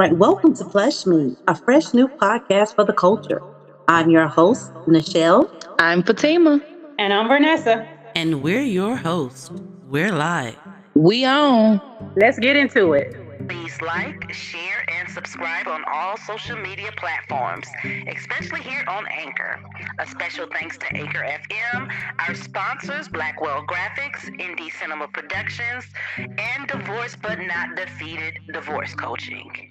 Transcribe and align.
right, 0.00 0.16
welcome 0.16 0.54
to 0.54 0.64
Plush 0.64 1.04
Mei, 1.04 1.36
a 1.46 1.54
fresh 1.54 1.92
new 1.92 2.08
podcast 2.08 2.74
for 2.74 2.84
the 2.84 2.92
culture. 2.94 3.42
I'm 3.86 4.08
your 4.08 4.28
host, 4.28 4.72
Nichelle. 4.86 5.44
I'm 5.78 6.02
Fatima. 6.02 6.58
And 6.98 7.12
I'm 7.12 7.28
Vanessa. 7.28 7.86
And 8.14 8.42
we're 8.42 8.62
your 8.62 8.96
hosts. 8.96 9.50
We're 9.90 10.10
live. 10.10 10.56
We 10.94 11.26
on. 11.26 11.82
Let's 12.16 12.38
get 12.38 12.56
into 12.56 12.94
it. 12.94 13.14
Please 13.46 13.82
like, 13.82 14.32
share, 14.32 14.86
and 14.88 15.06
subscribe 15.10 15.68
on 15.68 15.84
all 15.92 16.16
social 16.16 16.56
media 16.56 16.92
platforms, 16.96 17.66
especially 18.08 18.62
here 18.62 18.84
on 18.88 19.06
Anchor. 19.06 19.60
A 19.98 20.06
special 20.06 20.46
thanks 20.50 20.78
to 20.78 20.96
Anchor 20.96 21.26
FM, 21.26 21.92
our 22.20 22.34
sponsors, 22.34 23.06
Blackwell 23.08 23.66
Graphics, 23.66 24.24
Indie 24.40 24.72
Cinema 24.80 25.08
Productions, 25.08 25.84
and 26.16 26.68
Divorce 26.68 27.18
But 27.20 27.38
Not 27.40 27.76
Defeated 27.76 28.38
Divorce 28.50 28.94
Coaching. 28.94 29.69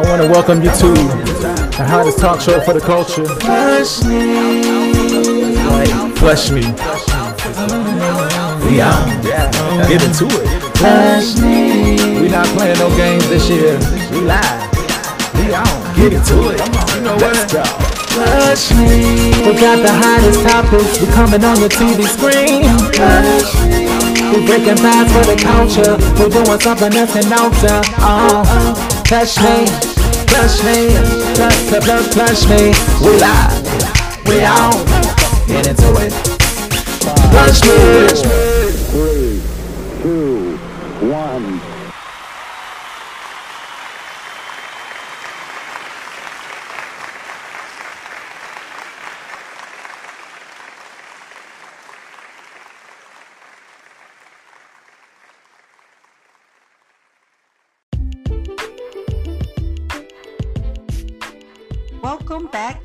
I 0.00 0.08
want 0.08 0.22
to 0.22 0.28
welcome 0.28 0.62
you 0.62 0.70
to 0.70 0.88
the 1.76 1.84
hottest 1.84 2.18
talk 2.20 2.40
show 2.40 2.58
for 2.62 2.72
the 2.72 2.80
culture. 2.80 3.26
Flesh 3.44 4.00
me. 4.00 5.52
Flesh 6.16 6.48
me. 6.48 6.64
We 8.64 8.80
out. 8.80 9.04
Get 9.92 10.00
into 10.00 10.24
it. 10.24 10.48
Flesh 10.80 11.36
me. 11.36 12.00
We 12.16 12.32
not 12.32 12.46
playing 12.56 12.78
no 12.78 12.88
games 12.96 13.28
this 13.28 13.50
year. 13.50 13.76
We 14.08 14.24
live. 14.24 14.72
We 15.36 15.52
out. 15.52 15.68
Get 15.94 16.16
into 16.16 16.48
it. 16.48 16.64
You 16.96 17.00
know 17.04 17.20
what? 17.20 17.36
Let's 17.36 17.52
go. 17.52 18.80
Me. 18.80 19.36
We 19.44 19.52
got 19.60 19.84
the 19.84 19.92
hottest 19.92 20.40
topics. 20.48 20.98
We 20.98 21.12
coming 21.12 21.44
on 21.44 21.60
your 21.60 21.68
TV 21.68 22.08
screen. 22.08 22.64
Flesh 22.96 23.52
me. 23.68 23.84
We 24.32 24.46
breaking 24.46 24.80
vibes 24.80 25.12
for 25.12 25.28
the 25.28 25.36
culture. 25.36 26.00
We're 26.16 26.30
doing 26.32 26.60
something 26.60 26.90
that's 26.90 27.16
an 27.16 27.32
altar. 27.36 27.84
Uh-uh. 28.00 28.44
Oh, 28.48 28.90
flesh 29.10 29.36
me, 29.42 29.66
flesh 30.30 30.62
me, 30.62 30.90
flesh, 31.34 31.84
flesh, 31.84 32.06
flesh 32.14 32.48
me. 32.48 32.72
We 33.04 33.18
live, 33.18 34.26
we 34.26 34.40
out. 34.42 34.78
Get 35.46 35.66
into 35.66 35.90
it. 35.96 36.12
Flesh 37.32 37.60
me. 37.62 38.20
Three, 38.22 38.49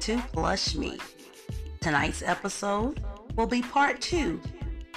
to 0.05 0.21
Plush 0.33 0.75
Mei. 0.75 0.99
Tonight's 1.81 2.21
episode 2.21 3.03
will 3.35 3.47
be 3.47 3.63
part 3.63 3.99
two 4.01 4.39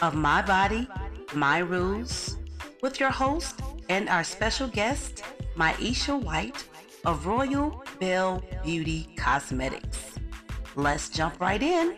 of 0.02 0.14
My 0.14 0.42
Body, 0.42 0.86
My 1.34 1.60
Rules 1.60 2.36
with 2.82 3.00
your 3.00 3.08
host 3.08 3.58
and 3.88 4.06
our 4.10 4.22
special 4.22 4.68
guest, 4.68 5.24
Miesha 5.56 6.22
White 6.22 6.62
of 7.06 7.24
Royal 7.24 7.82
Bell 7.98 8.44
Beauty 8.62 9.08
Cosmetics. 9.16 10.18
Let's 10.76 11.08
jump 11.08 11.40
right 11.40 11.62
in. 11.62 11.96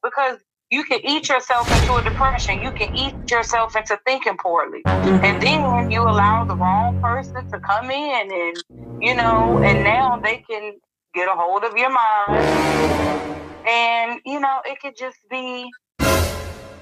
Because 0.00 0.38
you 0.70 0.84
can 0.84 1.00
eat 1.04 1.28
yourself 1.28 1.66
into 1.72 1.94
a 1.94 2.02
depression. 2.02 2.60
You 2.62 2.72
can 2.72 2.88
eat 2.96 3.14
yourself 3.30 3.76
into 3.76 3.98
thinking 4.04 4.36
poorly. 4.36 4.82
And 4.86 5.40
then 5.40 5.90
you 5.90 6.02
allow 6.02 6.44
the 6.44 6.56
wrong 6.56 7.00
person 7.02 7.46
to 7.52 7.60
come 7.60 7.90
in 7.90 8.32
and, 8.32 8.56
you 9.00 9.14
know, 9.14 9.60
and 9.64 9.84
now 9.84 10.20
they 10.22 10.42
can 10.48 10.74
get 11.14 11.28
a 11.28 11.32
hold 11.32 11.64
of 11.64 11.76
your 11.76 11.90
mind. 11.90 13.68
And, 13.68 14.20
you 14.24 14.40
know, 14.40 14.60
it 14.64 14.80
could 14.80 14.96
just 14.96 15.18
be, 15.30 15.70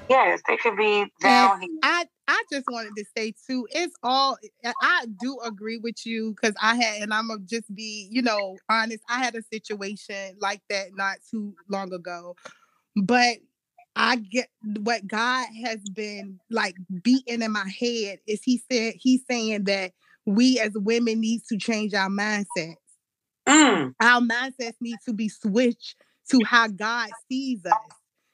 yes, 0.09 0.41
it 0.49 0.61
could 0.61 0.77
be 0.77 1.07
downhill. 1.21 1.69
I, 1.83 2.07
I 2.27 2.43
just 2.51 2.67
wanted 2.71 2.97
to 2.97 3.05
say 3.17 3.35
too, 3.47 3.67
it's 3.71 3.95
all 4.03 4.39
I 4.83 5.07
do 5.21 5.39
agree 5.45 5.79
with 5.79 6.07
you 6.07 6.35
because 6.35 6.55
I 6.61 6.77
had, 6.77 7.03
and 7.03 7.13
I'm 7.13 7.29
gonna 7.29 7.41
just 7.45 7.75
be, 7.75 8.09
you 8.11 8.23
know, 8.23 8.57
honest. 8.71 9.03
I 9.09 9.23
had 9.23 9.35
a 9.35 9.43
situation 9.43 10.37
like 10.41 10.63
that 10.71 10.95
not 10.95 11.19
too 11.31 11.55
long 11.69 11.93
ago, 11.93 12.35
but 12.97 13.39
I 13.97 14.17
get 14.17 14.49
what 14.63 15.07
God 15.07 15.47
has 15.65 15.79
been 15.95 16.41
like 16.51 16.75
beating 17.03 17.43
in 17.43 17.53
my 17.53 17.69
head 17.69 18.19
is 18.27 18.43
He 18.43 18.63
said 18.71 18.95
He's 18.97 19.23
saying 19.31 19.65
that 19.65 19.93
we 20.27 20.59
as 20.59 20.73
women 20.75 21.21
need 21.21 21.43
to 21.49 21.59
change 21.59 21.95
our 21.95 22.09
mindset. 22.09 22.77
Mm. 23.49 23.95
Our 24.01 24.21
mindsets 24.21 24.77
need 24.81 24.99
to 25.07 25.13
be 25.13 25.29
switched 25.29 25.97
to 26.31 26.43
how 26.45 26.69
God 26.69 27.11
sees 27.31 27.65
us. 27.67 27.75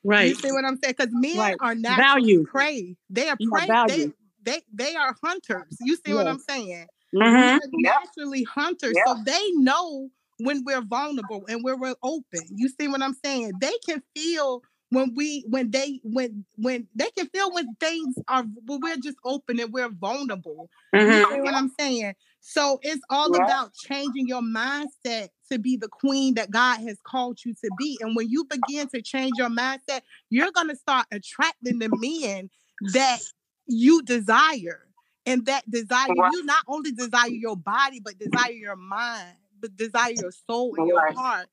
Right. 0.04 0.28
You 0.28 0.34
see 0.36 0.52
what 0.52 0.64
I'm 0.64 0.78
saying? 0.82 0.94
Because 0.96 1.12
men 1.12 1.36
Right. 1.36 1.56
are 1.60 1.74
naturally 1.74 2.02
Value. 2.36 2.44
prey. 2.46 2.96
They 3.10 3.28
are 3.28 3.36
prey. 3.36 3.66
They, 3.88 4.12
they 4.42 4.62
they 4.72 4.94
are 4.96 5.14
hunters. 5.22 5.76
You 5.80 5.96
see 5.96 6.14
what 6.14 6.26
I'm 6.26 6.38
saying? 6.38 6.86
Mhm. 7.14 7.58
Yep. 7.60 7.62
naturally 7.72 8.44
hunters, 8.44 8.96
so 9.06 9.16
they 9.26 9.50
know 9.54 10.10
when 10.38 10.64
we're 10.64 10.80
vulnerable 10.82 11.44
and 11.48 11.62
when 11.64 11.80
we're 11.80 11.96
open. 12.02 12.40
You 12.54 12.68
see 12.68 12.88
what 12.88 13.02
I'm 13.02 13.16
saying? 13.24 13.52
They 13.60 13.72
can 13.84 14.02
feel 14.16 14.62
when 14.90 15.14
we 15.14 15.44
when 15.48 15.70
they 15.70 16.00
when 16.02 16.44
when 16.56 16.86
they 16.94 17.10
can 17.16 17.28
feel 17.28 17.52
when 17.52 17.74
things 17.76 18.16
are 18.28 18.44
when 18.66 18.80
we're 18.80 18.96
just 18.96 19.16
open 19.24 19.58
and 19.60 19.72
we're 19.72 19.88
vulnerable. 19.88 20.68
You 20.92 21.00
Mhm. 21.00 21.28
see 21.28 21.40
what 21.40 21.54
I'm 21.54 21.72
saying? 21.78 22.14
So 22.40 22.78
it's 22.82 23.02
all 23.08 23.34
Yeah. 23.34 23.42
about 23.44 23.74
changing 23.74 24.26
your 24.26 24.42
mindset 24.42 25.28
to 25.50 25.58
be 25.58 25.76
the 25.76 25.88
queen 25.88 26.34
that 26.34 26.50
God 26.50 26.80
has 26.80 26.98
called 27.02 27.44
you 27.44 27.54
to 27.64 27.70
be. 27.70 27.98
And 28.00 28.16
when 28.16 28.28
you 28.28 28.44
begin 28.44 28.88
to 28.88 29.02
change 29.02 29.38
your 29.38 29.48
mindset, 29.48 30.02
you're 30.30 30.52
going 30.52 30.68
to 30.68 30.76
start 30.76 31.06
attracting 31.12 31.78
the 31.78 31.88
men 31.88 32.50
that 32.92 33.18
you 33.66 34.02
desire. 34.02 34.86
And 35.26 35.44
that 35.46 35.70
desire, 35.70 36.08
Right. 36.08 36.32
you 36.32 36.44
not 36.44 36.64
only 36.66 36.92
desire 36.92 37.28
your 37.28 37.56
body, 37.56 38.00
but 38.00 38.18
desire 38.18 38.52
your 38.52 38.74
mind, 38.76 39.36
but 39.60 39.76
desire 39.76 40.12
your 40.12 40.32
soul 40.32 40.74
and 40.76 40.86
your 40.86 41.12
heart. 41.14 41.48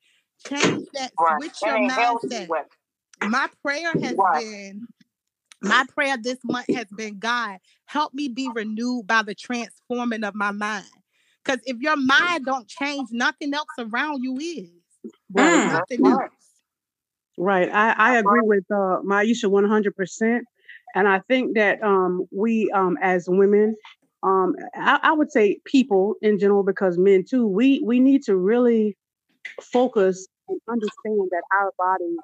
Change 0.47 0.87
that, 0.93 1.11
switch 1.37 1.61
your 1.65 1.77
mindset. 1.77 2.47
My 3.21 3.47
prayer 3.63 3.97
has 4.01 4.17
Right. 4.17 4.43
been 4.43 4.87
my 5.61 5.85
prayer 5.93 6.17
this 6.21 6.37
month 6.43 6.67
has 6.73 6.85
been 6.95 7.17
god 7.17 7.57
help 7.85 8.13
me 8.13 8.27
be 8.27 8.47
renewed 8.53 9.07
by 9.07 9.23
the 9.23 9.33
transforming 9.33 10.23
of 10.23 10.35
my 10.35 10.51
mind 10.51 10.85
because 11.43 11.59
if 11.65 11.77
your 11.79 11.97
mind 11.97 12.45
don't 12.45 12.67
change 12.67 13.09
nothing 13.11 13.53
else 13.53 13.67
around 13.79 14.23
you 14.23 14.37
is 14.37 14.69
Mm. 15.35 15.67
nothing 15.67 16.05
Right. 16.05 16.29
else 16.29 16.31
Right. 17.37 17.69
I, 17.71 17.91
I 17.97 18.17
agree 18.17 18.41
with 18.43 18.63
uh, 18.71 19.01
Miesha 19.05 19.45
100%. 19.45 20.39
And 20.95 21.07
I 21.07 21.19
think 21.27 21.55
that 21.55 21.81
um, 21.83 22.27
we, 22.31 22.71
um, 22.71 22.97
as 23.01 23.25
women, 23.29 23.75
um, 24.23 24.55
I, 24.75 24.99
I 25.03 25.11
would 25.13 25.31
say 25.31 25.59
people 25.65 26.15
in 26.21 26.39
general, 26.39 26.63
because 26.63 26.97
men 26.97 27.23
too, 27.29 27.47
we, 27.47 27.81
we 27.85 27.99
need 27.99 28.23
to 28.23 28.35
really 28.35 28.97
focus 29.61 30.27
and 30.47 30.59
understand 30.67 31.29
that 31.31 31.43
our 31.53 31.71
bodies 31.77 32.17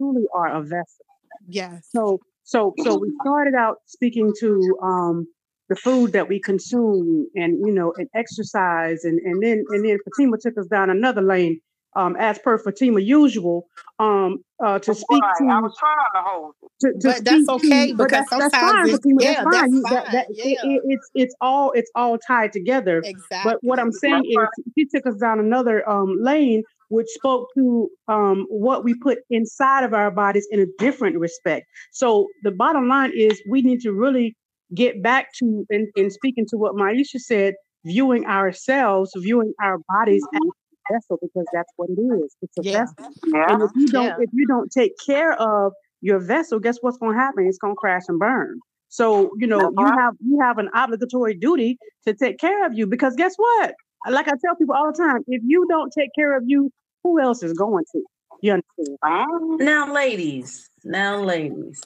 truly 0.00 0.24
are 0.34 0.48
a 0.56 0.62
vessel. 0.62 1.04
yes 1.48 1.88
So, 1.92 2.20
so, 2.42 2.74
so 2.78 2.98
we 2.98 3.12
started 3.20 3.54
out 3.54 3.76
speaking 3.86 4.32
to 4.40 4.78
um, 4.82 5.26
the 5.68 5.76
food 5.76 6.12
that 6.12 6.28
we 6.28 6.40
consume, 6.40 7.28
and 7.36 7.58
you 7.64 7.72
know, 7.72 7.92
and 7.96 8.08
exercise, 8.14 9.04
and 9.04 9.20
and 9.20 9.40
then 9.42 9.62
and 9.72 9.84
then 9.84 9.98
Fatima 10.04 10.36
took 10.40 10.58
us 10.58 10.66
down 10.66 10.90
another 10.90 11.22
lane, 11.22 11.60
um, 11.94 12.16
as 12.18 12.38
per 12.40 12.58
Fatima 12.58 13.00
usual, 13.00 13.66
um, 14.00 14.38
uh, 14.64 14.78
to 14.80 14.94
speak 14.94 15.22
Right. 15.22 15.34
to 15.38 15.44
I 15.44 15.60
was 15.60 15.76
trying 15.78 15.96
to 16.16 16.22
hold 16.28 16.54
to, 16.80 16.88
to 16.92 16.98
But 17.08 17.24
that's 17.24 17.48
okay, 17.48 17.88
to, 17.88 17.94
because 17.94 18.10
that's, 18.30 18.30
that's 18.30 18.56
fine, 18.56 18.88
it- 18.88 18.92
Fatima, 18.96 19.22
yeah, 19.22 19.44
that's 19.44 19.44
fine. 19.44 19.52
that's 19.52 19.72
You- 19.74 19.82
that, 19.82 20.04
fine, 20.04 20.12
that, 20.14 20.26
yeah. 20.30 20.54
it- 20.64 20.82
it's 20.86 21.10
it's 21.14 21.34
all 21.40 21.70
it's 21.72 21.90
all 21.94 22.18
tied 22.18 22.52
together. 22.52 23.02
exactly 23.04 23.52
But 23.52 23.58
what 23.62 23.78
I'm 23.78 23.92
saying 23.92 24.24
is, 24.28 24.48
she 24.76 24.86
took 24.86 25.06
us 25.06 25.14
down 25.20 25.38
another 25.38 25.88
um, 25.88 26.16
lane, 26.20 26.64
which 26.90 27.08
spoke 27.08 27.48
to 27.56 27.88
um, 28.08 28.46
what 28.50 28.84
we 28.84 28.94
put 28.94 29.18
inside 29.30 29.84
of 29.84 29.94
our 29.94 30.10
bodies 30.10 30.46
in 30.50 30.60
a 30.60 30.66
different 30.78 31.18
respect. 31.18 31.66
So 31.92 32.26
the 32.42 32.50
bottom 32.50 32.88
line 32.88 33.12
is, 33.16 33.40
we 33.48 33.62
need 33.62 33.80
to 33.80 33.92
really 33.92 34.36
get 34.74 35.02
back 35.02 35.28
to, 35.38 35.64
and, 35.70 35.88
and 35.96 36.12
speaking 36.12 36.46
to 36.50 36.56
what 36.56 36.74
Miesha 36.74 37.18
said, 37.18 37.54
viewing 37.84 38.26
ourselves, 38.26 39.12
viewing 39.16 39.54
our 39.62 39.78
bodies 39.88 40.22
as 40.34 40.40
a 40.42 40.94
vessel, 40.94 41.18
because 41.22 41.46
that's 41.52 41.72
what 41.76 41.88
it 41.90 42.00
is. 42.00 42.36
It's 42.42 42.58
a 42.58 42.62
Yeah. 42.62 42.80
vessel. 42.80 43.14
Yeah. 43.32 43.52
And 43.52 43.62
if 43.62 43.70
you 43.74 43.88
don't, 43.88 44.04
Yeah. 44.04 44.24
if 44.24 44.30
you 44.32 44.46
don't 44.46 44.70
take 44.70 44.92
care 45.04 45.32
of 45.32 45.72
your 46.00 46.18
vessel, 46.18 46.58
guess 46.58 46.78
what's 46.80 46.98
going 46.98 47.14
to 47.14 47.18
happen? 47.18 47.46
It's 47.46 47.58
going 47.58 47.74
to 47.74 47.78
crash 47.78 48.02
and 48.08 48.18
burn. 48.18 48.60
So 48.88 49.30
you 49.38 49.46
know 49.46 49.58
That's 49.58 49.74
you 49.78 49.86
have 49.86 50.14
you 50.18 50.40
have 50.42 50.58
an 50.58 50.68
obligatory 50.74 51.34
duty 51.34 51.78
to 52.06 52.12
take 52.12 52.38
care 52.38 52.66
of 52.66 52.74
you 52.74 52.86
because 52.88 53.14
guess 53.14 53.34
what? 53.36 53.74
Like 54.08 54.26
I 54.26 54.32
tell 54.44 54.56
people 54.56 54.74
all 54.74 54.90
the 54.90 54.98
time, 54.98 55.22
if 55.28 55.42
you 55.46 55.66
don't 55.68 55.92
take 55.96 56.10
care 56.16 56.36
of 56.36 56.42
you, 56.46 56.70
who 57.02 57.20
else 57.20 57.42
is 57.42 57.52
going 57.52 57.84
to? 57.92 58.02
You 58.42 58.52
understand? 58.52 59.60
Now, 59.60 59.92
ladies, 59.92 60.68
now, 60.84 61.20
ladies, 61.20 61.82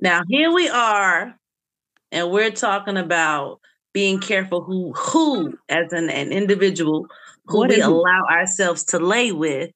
now 0.00 0.22
here 0.28 0.52
we 0.52 0.68
are, 0.68 1.34
and 2.12 2.30
we're 2.30 2.50
talking 2.52 2.96
about 2.96 3.60
being 3.92 4.20
careful 4.20 4.62
who, 4.62 4.92
who 4.92 5.58
as 5.68 5.92
an, 5.92 6.08
an 6.10 6.30
individual, 6.32 7.06
who 7.46 7.58
What 7.58 7.70
we 7.70 7.76
is 7.76 7.80
it? 7.84 7.86
allow 7.88 8.24
ourselves 8.30 8.84
to 8.86 8.98
lay 8.98 9.32
with. 9.32 9.70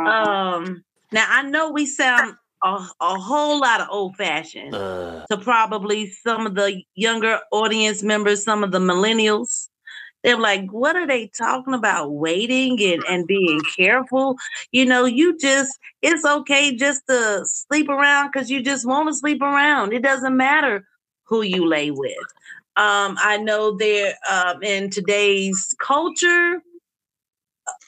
Uh-huh. 0.00 0.08
Um, 0.08 0.84
now 1.12 1.26
I 1.28 1.42
know 1.42 1.70
we 1.70 1.86
sound 1.86 2.34
a, 2.64 2.84
a 3.00 3.18
whole 3.18 3.60
lot 3.60 3.80
of 3.80 3.88
old 3.90 4.16
fashioned 4.16 4.72
to 4.72 5.38
probably 5.40 6.10
some 6.10 6.46
of 6.46 6.54
the 6.56 6.82
younger 6.94 7.38
audience 7.52 8.02
members, 8.02 8.42
some 8.42 8.64
of 8.64 8.72
the 8.72 8.80
millennials. 8.80 9.68
They're 10.24 10.38
like, 10.38 10.70
what 10.70 10.96
are 10.96 11.06
they 11.06 11.28
talking 11.28 11.74
about? 11.74 12.12
Waiting 12.12 12.82
and, 12.82 13.04
and 13.08 13.26
being 13.26 13.60
careful. 13.76 14.36
You 14.72 14.86
know, 14.86 15.04
you 15.04 15.38
just, 15.38 15.78
it's 16.02 16.24
okay 16.24 16.74
just 16.74 17.06
to 17.08 17.42
sleep 17.44 17.90
around 17.90 18.30
because 18.32 18.50
you 18.50 18.62
just 18.62 18.86
want 18.86 19.08
to 19.10 19.14
sleep 19.14 19.42
around. 19.42 19.92
It 19.92 20.02
doesn't 20.02 20.36
matter 20.36 20.88
who 21.24 21.42
you 21.42 21.68
lay 21.68 21.90
with. 21.90 22.16
Um, 22.76 23.16
I 23.20 23.36
know 23.36 23.76
there 23.76 24.14
um, 24.28 24.62
in 24.62 24.90
today's 24.90 25.74
culture, 25.78 26.60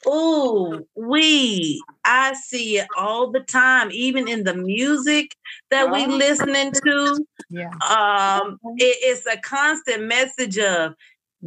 Oh, 0.07 0.81
we 0.95 1.83
I 2.05 2.35
see 2.35 2.79
it 2.79 2.87
all 2.97 3.31
the 3.31 3.41
time, 3.41 3.91
even 3.93 4.29
in 4.29 4.45
the 4.45 4.55
music 4.55 5.35
that 5.71 5.91
we 5.91 6.07
listening 6.07 6.73
to. 6.73 7.27
Yeah. 7.51 7.71
Um, 7.87 8.59
it- 8.77 8.99
it's 9.03 9.27
a 9.27 9.37
constant 9.39 10.05
message 10.05 10.59
of 10.59 10.95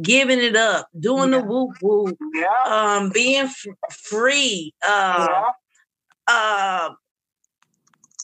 giving 0.00 0.38
it 0.40 0.56
up, 0.56 0.88
doing 0.98 1.30
the 1.30 1.40
whoop 1.40 1.70
whoop, 1.80 2.16
Yeah. 2.34 2.62
um, 2.66 3.10
being 3.10 3.44
f- 3.46 3.66
free. 3.92 4.74
Uh, 4.82 5.26
Yeah. 5.28 5.50
uh, 6.28 6.90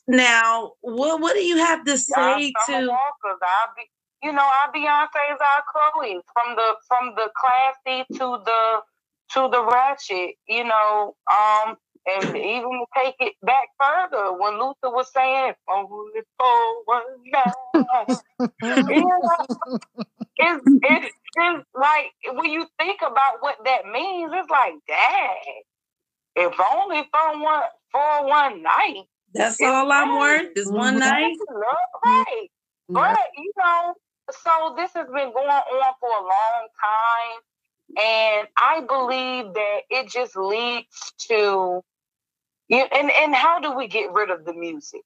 now, 0.08 0.72
what 0.80 1.20
what 1.20 1.34
do 1.34 1.40
you 1.42 1.56
have 1.58 1.84
to 1.84 1.98
say 1.98 2.52
Summer 2.66 2.80
to? 2.82 2.88
Walkers. 2.88 3.40
I'll 3.42 3.74
be, 3.76 3.82
you 4.22 4.32
know, 4.32 4.42
our 4.42 4.72
Beyonce 4.72 5.34
is 5.34 5.40
our 5.40 5.64
Chloe 5.72 6.20
from 6.32 6.54
the 6.54 6.74
from 6.86 7.14
the 7.16 7.30
classy 7.34 8.04
to 8.18 8.38
the 8.44 8.80
to 9.34 9.48
the 9.50 9.64
ratchet. 9.64 10.36
You 10.48 10.64
know, 10.64 11.16
um, 11.30 11.76
and 12.06 12.36
even 12.36 12.70
to 12.70 12.86
take 12.96 13.16
it 13.18 13.34
back 13.42 13.68
further, 13.80 14.32
when 14.38 14.54
Luther 14.60 14.94
was 14.94 15.12
saying 15.12 15.54
"Only 15.68 16.20
for 16.38 16.84
one 16.84 17.02
night," 17.26 18.18
you 18.62 19.00
know, 19.00 19.46
it's 20.36 20.62
it's 20.82 21.14
like 21.74 22.12
when 22.34 22.50
you 22.50 22.66
think 22.78 23.00
about 23.02 23.40
what 23.40 23.56
that 23.64 23.86
means, 23.86 24.32
it's 24.34 24.50
like, 24.50 24.74
dang, 24.86 25.62
if 26.36 26.54
only 26.74 27.08
for 27.12 27.42
one 27.42 27.62
for 27.92 28.26
one 28.26 28.62
night. 28.62 29.04
That's 29.34 29.60
all 29.60 29.92
I'm 29.92 30.18
worth 30.18 30.52
is 30.56 30.70
one 30.70 30.98
night. 30.98 31.36
Right. 32.04 32.48
But 32.88 33.18
you 33.36 33.52
know, 33.58 33.94
so 34.30 34.74
this 34.76 34.92
has 34.94 35.06
been 35.06 35.32
going 35.32 35.48
on 35.48 35.94
for 36.00 36.08
a 36.08 36.22
long 36.22 36.68
time. 36.82 37.40
And 37.88 38.48
I 38.56 38.80
believe 38.80 39.54
that 39.54 39.80
it 39.90 40.08
just 40.10 40.36
leads 40.36 41.12
to 41.28 41.82
you 42.68 42.84
and, 42.92 43.10
and 43.10 43.34
how 43.34 43.60
do 43.60 43.76
we 43.76 43.86
get 43.86 44.12
rid 44.12 44.30
of 44.30 44.44
the 44.44 44.52
music? 44.52 45.02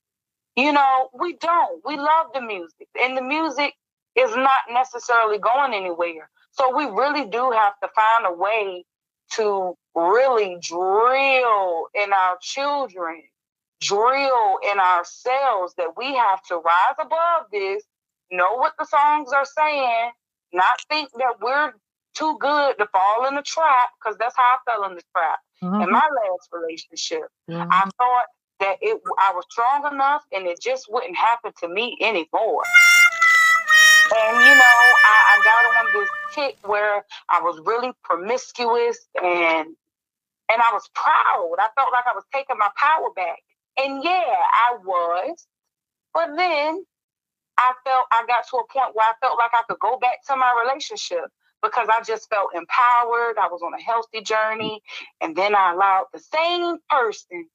You 0.56 0.72
know, 0.72 1.10
we 1.18 1.34
don't. 1.34 1.82
We 1.84 1.96
love 1.96 2.28
the 2.34 2.40
music. 2.40 2.88
And 3.00 3.16
the 3.16 3.22
music 3.22 3.74
is 4.16 4.34
not 4.34 4.60
necessarily 4.70 5.38
going 5.38 5.74
anywhere. 5.74 6.28
So 6.52 6.76
we 6.76 6.84
really 6.84 7.26
do 7.26 7.50
have 7.50 7.78
to 7.82 7.88
find 7.94 8.26
a 8.26 8.32
way 8.32 8.84
to 9.32 9.74
really 9.94 10.56
drill 10.60 11.86
in 11.94 12.12
our 12.12 12.36
children, 12.40 13.22
drill 13.80 14.58
in 14.70 14.78
ourselves 14.78 15.74
that 15.76 15.96
we 15.96 16.14
have 16.14 16.42
to 16.48 16.56
rise 16.56 16.96
above 16.98 17.46
this, 17.52 17.84
know 18.30 18.54
what 18.56 18.74
the 18.78 18.86
songs 18.86 19.32
are 19.32 19.44
saying, 19.44 20.10
not 20.52 20.80
think 20.88 21.10
that 21.18 21.34
we're 21.40 21.72
too 22.14 22.36
good 22.40 22.76
to 22.78 22.86
fall 22.86 23.26
in 23.28 23.36
the 23.36 23.42
trap, 23.42 23.90
because 24.02 24.18
that's 24.18 24.36
how 24.36 24.42
I 24.42 24.56
fell 24.66 24.90
in 24.90 24.96
the 24.96 25.02
trap. 25.16 25.38
In 25.62 25.68
mm-hmm. 25.68 25.92
my 25.92 26.00
last 26.00 26.48
relationship, 26.52 27.28
mm-hmm. 27.48 27.70
I 27.70 27.82
thought 27.98 28.26
that 28.60 28.76
it 28.80 29.00
I 29.18 29.32
was 29.34 29.44
strong 29.50 29.92
enough 29.92 30.22
and 30.32 30.46
it 30.46 30.60
just 30.60 30.86
wouldn't 30.90 31.16
happen 31.16 31.52
to 31.60 31.68
me 31.68 31.96
anymore. 32.00 32.62
Kick 36.34 36.56
where 36.64 37.04
I 37.28 37.40
was 37.40 37.60
really 37.64 37.92
promiscuous 38.04 38.98
and 39.22 39.68
and 40.50 40.60
I 40.60 40.72
was 40.72 40.88
proud. 40.94 41.56
I 41.58 41.68
felt 41.76 41.92
like 41.92 42.06
I 42.06 42.14
was 42.14 42.24
taking 42.34 42.58
my 42.58 42.70
power 42.76 43.10
back. 43.14 43.38
And 43.78 44.02
yeah, 44.02 44.10
I 44.12 44.76
was. 44.84 45.46
But 46.12 46.36
then 46.36 46.84
I 47.58 47.72
felt 47.84 48.06
I 48.10 48.24
got 48.26 48.48
to 48.50 48.56
a 48.56 48.66
point 48.72 48.94
where 48.94 49.08
I 49.08 49.12
felt 49.20 49.38
like 49.38 49.52
I 49.54 49.62
could 49.68 49.78
go 49.78 49.98
back 49.98 50.24
to 50.28 50.36
my 50.36 50.52
relationship 50.64 51.24
because 51.62 51.88
I 51.90 52.02
just 52.02 52.28
felt 52.30 52.50
empowered. 52.54 53.38
I 53.38 53.48
was 53.50 53.62
on 53.64 53.74
a 53.74 53.82
healthy 53.82 54.22
journey. 54.22 54.80
And 55.20 55.36
then 55.36 55.54
I 55.54 55.72
allowed 55.72 56.06
the 56.12 56.18
same 56.20 56.78
person 56.90 57.48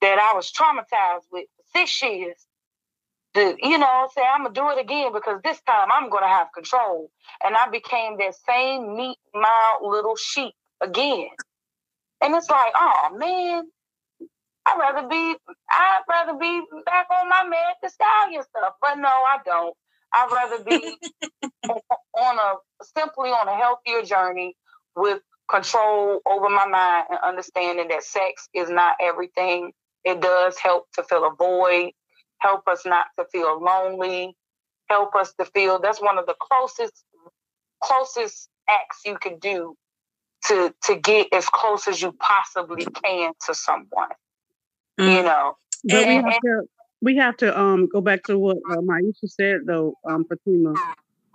that 0.00 0.18
I 0.18 0.34
was 0.34 0.52
traumatized 0.52 1.26
with 1.32 1.46
for 1.56 1.78
six 1.78 2.02
years 2.02 2.46
to, 3.34 3.56
you 3.62 3.78
know, 3.78 4.08
say, 4.14 4.22
I'm 4.22 4.42
going 4.42 4.54
to 4.54 4.60
do 4.60 4.70
it 4.70 4.80
again 4.80 5.12
because 5.12 5.40
this 5.42 5.60
time 5.62 5.88
I'm 5.92 6.10
going 6.10 6.22
to 6.22 6.28
have 6.28 6.48
control. 6.54 7.10
And 7.44 7.56
I 7.56 7.68
became 7.70 8.18
that 8.18 8.34
same 8.48 8.96
meek, 8.96 9.18
mild 9.34 9.82
little 9.82 10.16
sheep 10.16 10.54
again. 10.80 11.28
And 12.22 12.34
it's 12.34 12.50
like, 12.50 12.72
oh 12.76 13.16
man, 13.18 13.64
I'd 14.66 14.78
rather 14.78 15.08
be 15.08 15.36
I'd 15.70 16.02
rather 16.08 16.38
be 16.38 16.62
back 16.86 17.06
on 17.10 17.28
my 17.28 17.44
Meg 17.48 17.76
the 17.82 17.88
Stallion 17.88 18.42
stuff. 18.42 18.74
But 18.80 18.96
no, 18.96 19.08
I 19.08 19.38
don't. 19.44 19.74
I'd 20.12 20.30
rather 20.32 20.64
be 20.64 20.96
on 21.68 22.38
a 22.38 22.54
simply 22.84 23.30
on 23.30 23.48
a 23.48 23.56
healthier 23.56 24.02
journey 24.02 24.56
with 24.94 25.20
control 25.50 26.20
over 26.26 26.48
my 26.48 26.66
mind 26.66 27.06
and 27.10 27.18
understanding 27.24 27.88
that 27.88 28.04
sex 28.04 28.48
is 28.54 28.70
not 28.70 28.96
everything. 29.00 29.72
It 30.04 30.20
does 30.20 30.58
help 30.58 30.86
to 30.94 31.02
fill 31.04 31.24
a 31.24 31.34
void, 31.34 31.92
help 32.42 32.66
us 32.68 32.84
not 32.84 33.06
to 33.18 33.24
feel 33.30 33.62
lonely, 33.62 34.36
help 34.88 35.14
us 35.14 35.32
to 35.38 35.44
feel 35.46 35.80
that's 35.80 36.00
one 36.00 36.18
of 36.18 36.26
the 36.26 36.34
closest 36.40 37.04
closest 37.82 38.48
acts 38.68 39.00
you 39.04 39.16
can 39.18 39.38
do 39.38 39.76
to 40.46 40.74
to 40.84 40.96
get 40.96 41.28
as 41.32 41.46
close 41.46 41.88
as 41.88 42.02
you 42.02 42.12
possibly 42.12 42.84
can 42.84 43.32
to 43.46 43.54
someone. 43.54 44.08
You 44.98 45.22
know. 45.22 45.56
But 45.84 46.06
we 46.06 46.14
have 46.16 46.40
to 46.40 46.62
we 47.00 47.16
have 47.16 47.36
to 47.38 47.58
um 47.58 47.88
go 47.92 48.00
back 48.00 48.24
to 48.24 48.38
what 48.38 48.58
uh, 48.70 48.80
Miesha 48.80 49.28
said 49.28 49.60
though, 49.66 49.94
um, 50.08 50.24
Fatima, 50.24 50.74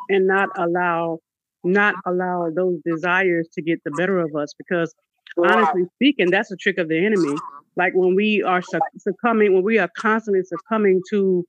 and 0.10 0.28
not 0.28 0.50
allow 0.58 1.20
not 1.64 1.96
allow 2.06 2.50
those 2.54 2.80
desires 2.86 3.48
to 3.54 3.62
get 3.62 3.84
the 3.84 3.92
better 3.92 4.20
of 4.20 4.36
us 4.36 4.54
because 4.58 4.94
honestly 5.38 5.86
speaking, 5.96 6.30
that's 6.30 6.52
a 6.52 6.56
trick 6.56 6.78
of 6.78 6.88
the 6.88 7.06
enemy. 7.06 7.36
Like 7.78 7.94
when 7.96 8.16
we 8.16 8.44
are 8.44 8.62
succumbing, 8.98 9.54
when 9.54 9.64
we 9.64 9.80
are 9.80 9.90
constantly 9.98 10.44
succumbing 10.44 11.04
to, 11.12 11.46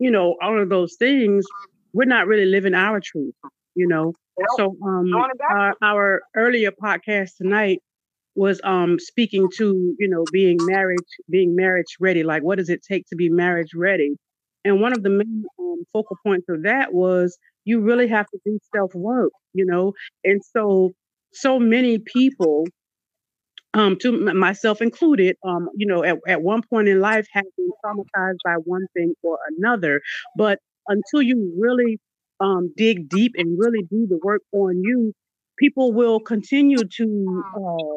you 0.00 0.10
know, 0.10 0.36
all 0.42 0.60
of 0.60 0.70
those 0.70 0.96
things, 0.98 1.52
we're 1.92 2.06
not 2.06 2.26
really 2.28 2.46
living 2.46 2.74
our 2.74 3.00
truth, 3.00 3.34
you 3.76 3.88
know. 3.88 4.14
So 4.56 4.76
um 4.86 5.26
our, 5.50 5.74
our 5.82 6.22
earlier 6.36 6.72
podcast 6.72 7.36
tonight 7.38 7.80
was 8.34 8.60
um 8.64 8.98
speaking 8.98 9.50
to 9.56 9.94
you 9.98 10.08
know 10.08 10.26
being 10.30 10.64
marriage 10.64 11.06
being 11.30 11.56
marriage 11.56 11.96
ready 12.00 12.22
like 12.22 12.42
what 12.42 12.58
does 12.58 12.70
it 12.70 12.82
take 12.82 13.06
to 13.08 13.16
be 13.16 13.28
marriage 13.28 13.70
ready? 13.74 14.16
And 14.64 14.80
one 14.80 14.92
of 14.92 15.02
the 15.02 15.10
main 15.10 15.44
um, 15.60 15.84
focal 15.92 16.18
points 16.26 16.46
of 16.48 16.64
that 16.64 16.92
was 16.92 17.38
you 17.64 17.80
really 17.80 18.08
have 18.08 18.26
to 18.30 18.38
do 18.44 18.58
self 18.74 18.94
work 18.94 19.32
you 19.54 19.66
know? 19.66 19.92
And 20.24 20.42
so 20.44 20.92
so 21.32 21.58
many 21.58 21.98
people 21.98 22.72
um 23.74 23.96
to 23.98 24.12
myself 24.34 24.80
included 24.80 25.36
um 25.44 25.68
you 25.76 25.86
know 25.86 26.02
at, 26.04 26.16
at 26.26 26.42
one 26.42 26.62
point 26.70 26.88
in 26.88 27.00
life 27.00 27.26
have 27.32 27.44
been 27.56 27.70
traumatized 27.84 28.38
by 28.44 28.54
one 28.64 28.86
thing 28.94 29.14
or 29.22 29.38
another 29.58 30.00
but 30.36 30.58
until 30.88 31.22
you 31.22 31.52
really 31.58 31.98
um 32.40 32.72
dig 32.76 33.08
deep 33.08 33.32
and 33.36 33.58
really 33.58 33.82
do 33.90 34.06
the 34.08 34.18
work 34.22 34.42
on 34.52 34.82
you 34.82 35.12
people 35.58 35.92
will 35.92 36.20
continue 36.20 36.84
to 36.96 37.44
uh 37.56 37.96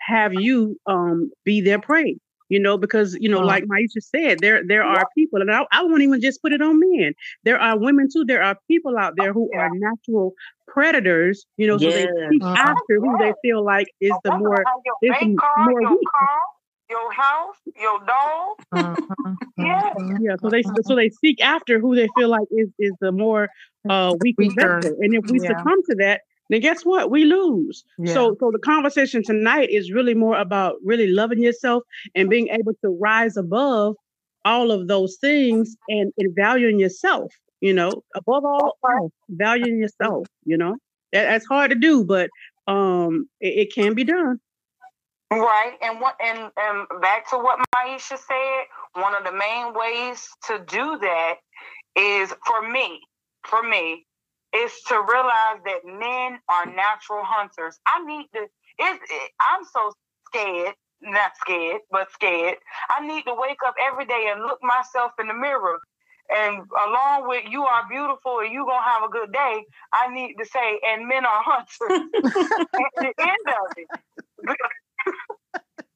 have 0.00 0.34
you 0.34 0.76
um 0.86 1.30
be 1.44 1.60
their 1.60 1.78
prey 1.80 2.16
you 2.52 2.60
know 2.60 2.76
because 2.76 3.16
you 3.18 3.28
know 3.28 3.38
uh-huh. 3.38 3.46
like 3.54 3.64
Maisha 3.64 4.00
said 4.14 4.40
there 4.42 4.60
there 4.66 4.84
are 4.84 5.08
people 5.16 5.40
and 5.40 5.50
I, 5.50 5.64
I 5.72 5.82
won't 5.82 6.02
even 6.02 6.20
just 6.20 6.42
put 6.42 6.52
it 6.52 6.60
on 6.60 6.78
men 6.78 7.14
there 7.44 7.58
are 7.58 7.78
women 7.78 8.08
too 8.12 8.24
there 8.24 8.42
are 8.42 8.56
people 8.68 8.98
out 8.98 9.12
oh, 9.12 9.16
there 9.16 9.32
who 9.32 9.50
are 9.58 9.70
natural 9.72 10.34
predators 10.68 11.46
you 11.56 11.66
know 11.66 11.78
so 11.78 11.90
they 11.90 12.04
Yeah. 12.04 12.28
seek 12.30 12.42
Mhm. 12.42 12.52
Uh-huh. 12.52 12.68
after 12.70 12.94
who 13.00 13.16
they 13.18 13.32
feel 13.42 13.64
like 13.64 13.88
is 14.00 14.14
the 14.24 14.36
more 14.36 14.60
uh, 14.66 14.78
is 15.02 15.10
the 15.10 15.18
bank 15.18 15.40
more 15.66 15.80
weak 15.90 16.08
your 16.90 17.10
house, 17.12 17.56
your 17.80 17.98
dog. 18.04 18.56
Uh-huh. 18.70 19.34
Yeah. 19.56 19.94
yeah 20.20 20.36
so 20.42 20.50
they 20.50 20.62
so 20.82 20.94
they 20.94 21.08
seek 21.08 21.40
after 21.40 21.80
who 21.80 21.94
they 21.96 22.08
feel 22.18 22.28
like 22.28 22.48
is 22.50 22.68
is 22.78 22.92
the 23.00 23.12
more 23.12 23.48
uh 23.88 24.12
weaker 24.20 24.42
Weaker. 24.42 24.80
vessel 24.80 24.96
and 25.00 25.14
if 25.14 25.24
we 25.28 25.38
Yeah. 25.38 25.48
succumb 25.48 25.82
to 25.88 25.94
that 26.04 26.20
then 26.52 26.60
guess 26.60 26.84
what? 26.84 27.10
We 27.10 27.24
lose. 27.24 27.84
Yeah. 27.98 28.14
So 28.14 28.36
so 28.38 28.50
the 28.52 28.58
conversation 28.58 29.22
tonight 29.24 29.70
is 29.70 29.92
really 29.92 30.14
more 30.14 30.38
about 30.38 30.76
really 30.84 31.06
loving 31.06 31.42
yourself 31.42 31.82
and 32.14 32.28
being 32.28 32.48
able 32.48 32.74
to 32.84 32.98
rise 33.00 33.36
above 33.36 33.96
all 34.44 34.70
of 34.70 34.88
those 34.88 35.16
things 35.20 35.76
and, 35.88 36.12
and 36.18 36.34
valuing 36.34 36.78
yourself, 36.78 37.32
you 37.60 37.72
know, 37.72 38.02
above 38.14 38.44
all 38.44 38.76
else, 39.00 39.12
valuing 39.28 39.78
yourself, 39.78 40.26
you 40.44 40.56
know. 40.56 40.76
That, 41.12 41.24
that's 41.24 41.46
hard 41.46 41.70
to 41.70 41.76
do, 41.76 42.04
but 42.04 42.28
um 42.66 43.28
it, 43.40 43.68
it 43.68 43.74
can 43.74 43.94
be 43.94 44.04
done. 44.04 44.38
Right, 45.30 45.78
and 45.80 45.98
what 46.00 46.16
and 46.22 46.50
and 46.58 46.86
back 47.00 47.30
to 47.30 47.38
what 47.38 47.58
Miesha 47.74 48.18
said, 48.18 48.64
one 48.92 49.14
of 49.14 49.24
the 49.24 49.32
main 49.32 49.72
ways 49.72 50.28
to 50.48 50.58
do 50.68 50.98
that 50.98 51.36
is 51.96 52.34
for 52.46 52.68
me, 52.68 53.00
for 53.44 53.62
me, 53.62 54.04
is 54.54 54.72
to 54.88 54.94
realize 54.94 55.60
that 55.64 55.84
men 55.84 56.38
are 56.48 56.66
natural 56.66 57.22
hunters. 57.24 57.78
I 57.86 58.04
need 58.04 58.28
to. 58.34 58.46
It's, 58.78 59.10
it, 59.10 59.30
I'm 59.40 59.64
so 59.64 59.92
scared, 60.26 60.74
not 61.02 61.32
scared, 61.40 61.80
but 61.90 62.10
scared. 62.12 62.56
I 62.90 63.06
need 63.06 63.24
to 63.24 63.34
wake 63.36 63.58
up 63.66 63.74
every 63.80 64.06
day 64.06 64.30
and 64.32 64.42
look 64.42 64.58
myself 64.62 65.12
in 65.20 65.28
the 65.28 65.34
mirror. 65.34 65.78
And 66.30 66.62
along 66.86 67.28
with 67.28 67.44
you 67.50 67.62
are 67.64 67.86
beautiful 67.90 68.40
and 68.40 68.52
you 68.52 68.64
gonna 68.66 68.82
have 68.82 69.02
a 69.02 69.08
good 69.08 69.32
day, 69.32 69.64
I 69.92 70.12
need 70.12 70.36
to 70.38 70.44
say, 70.46 70.80
and 70.86 71.06
men 71.08 71.26
are 71.26 71.42
hunters 71.44 72.10
at 72.24 72.92
the 73.00 73.12
end 73.18 73.46
of 73.48 73.72
it. 73.76 73.88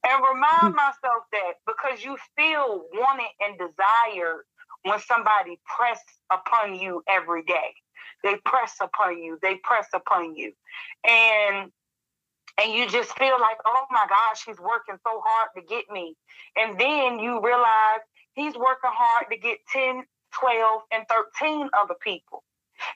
and 0.06 0.22
remind 0.22 0.75
myself 0.75 1.25
that 1.32 1.54
because 1.66 2.04
you 2.04 2.16
feel 2.36 2.84
wanted 2.94 3.30
and 3.40 3.58
desired 3.58 4.44
when 4.84 4.98
somebody 5.00 5.58
press 5.76 6.00
upon 6.30 6.75
you 6.75 7.02
every 7.08 7.42
day. 7.42 7.75
They 8.22 8.36
press 8.44 8.75
upon 8.80 9.22
you. 9.22 9.38
They 9.42 9.56
press 9.56 9.86
upon 9.94 10.36
you. 10.36 10.52
And 11.08 11.70
and 12.62 12.72
you 12.72 12.88
just 12.88 13.16
feel 13.18 13.38
like, 13.38 13.58
oh 13.66 13.84
my 13.90 14.06
gosh, 14.08 14.44
he's 14.46 14.58
working 14.58 14.96
so 15.06 15.22
hard 15.25 15.50
to 15.56 15.62
get 15.62 15.84
me. 15.90 16.16
And 16.56 16.78
then 16.80 17.18
you 17.18 17.40
realize 17.44 18.00
he's 18.34 18.54
working 18.54 18.90
hard 18.92 19.26
to 19.30 19.36
get 19.36 19.58
10, 19.72 20.04
12, 20.32 20.80
and 20.92 21.04
13 21.08 21.68
other 21.78 21.94
people. 22.02 22.42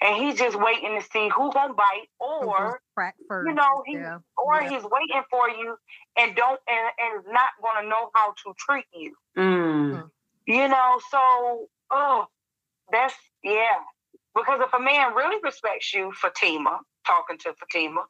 And 0.00 0.17
he's 0.23 0.38
just 0.38 0.59
waiting 0.59 0.99
to 0.99 1.07
see 1.11 1.29
who 1.29 1.52
gonna 1.52 1.75
bite 1.75 2.09
or 2.19 2.81
crack 2.95 3.14
first. 3.29 3.49
you 3.49 3.55
know, 3.55 3.83
he 3.87 3.95
yeah. 3.95 4.19
or 4.37 4.62
Yeah. 4.62 4.69
he's 4.69 4.83
waiting 4.85 5.23
for 5.31 5.49
you 5.49 5.76
and 6.19 6.37
don't 6.37 6.61
and, 6.69 6.90
and 6.99 7.21
is 7.21 7.33
not 7.33 7.50
gonna 7.62 7.88
know 7.88 8.11
how 8.14 8.33
to 8.45 8.55
treat 8.59 8.85
you. 8.93 9.14
Mm. 9.37 10.11
You 10.47 10.69
know, 10.69 11.00
so 11.11 11.69
oh 11.90 12.26
that's 12.93 13.14
yeah. 13.43 13.79
Because 14.35 14.61
if 14.63 14.73
a 14.73 14.81
man 14.81 15.15
really 15.15 15.41
respects 15.43 15.93
you, 15.93 16.13
Fatima, 16.13 16.81
talking 17.07 17.39
to 17.39 17.55
Fatima, 17.55 18.05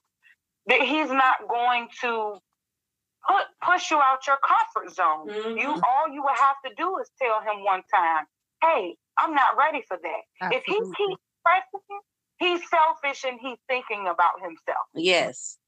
that 0.66 0.82
he's 0.82 1.10
not 1.10 1.48
going 1.48 1.88
to 2.02 2.38
put 3.26 3.44
push 3.62 3.90
you 3.90 3.98
out 3.98 4.26
your 4.26 4.38
comfort 4.38 4.92
zone. 4.94 5.28
You 5.56 5.68
Mhm. 5.74 5.82
all 5.82 6.08
you 6.08 6.22
would 6.22 6.36
have 6.36 6.56
to 6.64 6.74
do 6.74 6.98
is 6.98 7.10
tell 7.20 7.40
him 7.40 7.64
one 7.64 7.82
time, 7.84 8.26
hey, 8.62 8.96
I'm 9.16 9.34
not 9.34 9.56
ready 9.56 9.82
for 9.82 9.96
that. 9.96 10.22
If 10.54 10.64
he 10.64 10.80
keeps 10.96 11.22
pressing, 11.44 12.00
he's 12.38 12.68
selfish 12.68 13.24
and 13.24 13.38
he's 13.40 13.58
thinking 13.68 14.08
about 14.08 14.40
himself 14.40 14.86
Yes. 14.94 15.58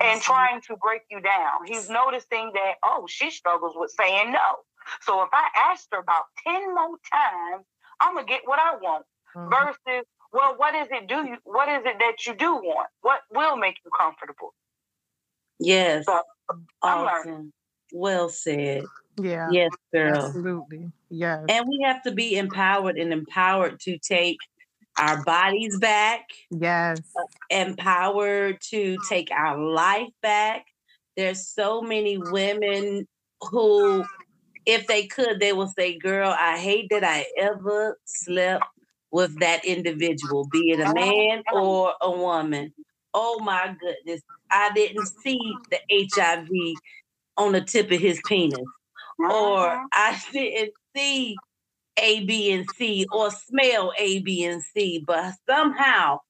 and 0.00 0.22
trying 0.22 0.60
to 0.62 0.76
break 0.76 1.02
you 1.10 1.20
down. 1.20 1.66
He's 1.66 1.88
noticing 1.90 2.52
that, 2.52 2.78
oh, 2.82 3.06
she 3.06 3.30
struggles 3.30 3.76
with 3.76 3.90
saying 3.90 4.32
no. 4.32 4.64
So 5.02 5.22
if 5.22 5.28
I 5.32 5.48
asked 5.54 5.88
her 5.92 5.98
about 5.98 6.24
10 6.44 6.74
more 6.74 6.98
times, 7.12 7.66
I'm 8.00 8.14
gonna 8.14 8.26
get 8.26 8.46
what 8.46 8.58
I 8.58 8.76
want. 8.76 9.06
Mhm. 9.46 9.50
Versus, 9.50 10.06
well, 10.32 10.54
what 10.56 10.74
is 10.74 10.88
it 10.90 11.06
do 11.06 11.26
you 11.26 11.36
what 11.44 11.68
is 11.68 11.82
it 11.84 11.96
that 11.98 12.26
you 12.26 12.34
do 12.34 12.54
want? 12.54 12.88
What 13.02 13.20
will 13.30 13.56
make 13.56 13.76
you 13.84 13.90
comfortable? 13.96 14.54
Yes. 15.58 16.04
So 16.06 16.22
Awesome. 16.82 17.52
Well 17.92 18.28
said. 18.28 18.84
Yeah. 19.18 19.50
Yes, 19.50 19.70
girl. 19.92 20.26
Absolutely. 20.26 20.92
Yes. 21.10 21.44
And 21.48 21.66
we 21.68 21.80
have 21.84 22.02
to 22.02 22.12
be 22.12 22.36
empowered 22.36 22.96
and 22.96 23.12
empowered 23.12 23.80
to 23.80 23.98
take 23.98 24.38
our 24.98 25.22
bodies 25.24 25.78
back, 25.78 26.26
Yes. 26.50 27.02
empowered 27.50 28.60
to 28.70 28.96
take 29.08 29.30
our 29.30 29.58
life 29.58 30.08
back. 30.22 30.66
There's 31.16 31.48
so 31.48 31.82
many 31.82 32.16
women 32.16 33.06
who, 33.42 34.04
if 34.64 34.86
they 34.86 35.06
could, 35.06 35.40
they 35.40 35.52
will 35.52 35.68
say, 35.68 35.98
Girl, 35.98 36.34
I 36.36 36.58
hate 36.58 36.88
that 36.90 37.04
I 37.04 37.26
ever 37.36 37.98
slept 38.04 38.64
with 39.10 39.38
that 39.40 39.64
individual, 39.64 40.46
be 40.46 40.70
it 40.72 40.80
a 40.80 40.92
man 40.92 41.42
or 41.54 41.94
a 42.00 42.10
woman. 42.10 42.72
Oh 43.14 43.40
my 43.40 43.74
goodness. 43.80 44.22
I 44.50 44.70
didn't 44.74 45.06
see 45.06 45.60
the 45.70 45.78
HIV 45.90 46.48
on 47.36 47.52
the 47.52 47.60
tip 47.60 47.90
of 47.90 48.00
his 48.00 48.20
penis 48.26 48.66
or 49.18 49.28
Mhm. 49.30 49.88
I 49.92 50.22
didn't 50.32 50.74
see 50.96 51.42
A, 51.98 52.24
B, 52.24 52.52
and 52.52 52.68
C 52.70 53.06
or 53.12 53.30
smell 53.30 53.92
A, 53.98 54.20
B, 54.20 54.44
and 54.44 54.62
C, 54.62 55.02
but 55.06 55.34
somehow 55.48 56.20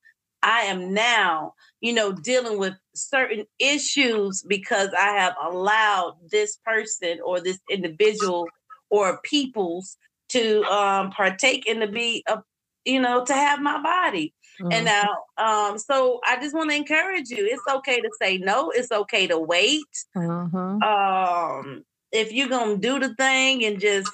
I 0.42 0.62
am 0.62 0.94
now, 0.94 1.54
you 1.80 1.92
know, 1.92 2.12
dealing 2.12 2.58
with 2.58 2.74
certain 2.94 3.46
issues 3.58 4.42
because 4.42 4.90
I 4.98 5.18
have 5.18 5.34
allowed 5.42 6.16
this 6.30 6.58
person 6.64 7.20
or 7.24 7.40
this 7.40 7.58
individual 7.68 8.54
or 8.90 9.20
peoples 9.22 9.96
to 10.30 10.62
um, 10.64 11.10
partake 11.10 11.68
and 11.68 11.80
to 11.80 11.88
be 11.88 12.24
a, 12.28 12.42
you 12.88 13.00
know, 13.00 13.24
to 13.24 13.34
have 13.34 13.60
my 13.60 13.80
body. 13.82 14.34
And 14.60 14.84
now, 14.84 15.08
um, 15.36 15.78
so 15.78 16.20
I 16.26 16.40
just 16.40 16.54
want 16.54 16.70
to 16.70 16.76
encourage 16.76 17.30
you. 17.30 17.46
It's 17.46 17.62
okay 17.76 18.00
to 18.00 18.10
say 18.20 18.38
no. 18.38 18.70
It's 18.70 18.90
okay 18.90 19.26
to 19.28 19.38
wait 19.38 19.84
Mhm. 20.16 20.82
um 20.82 21.84
if 22.12 22.32
you're 22.32 22.48
gonna 22.48 22.76
do 22.76 22.98
the 22.98 23.14
thing 23.14 23.64
and 23.64 23.80
just 23.80 24.12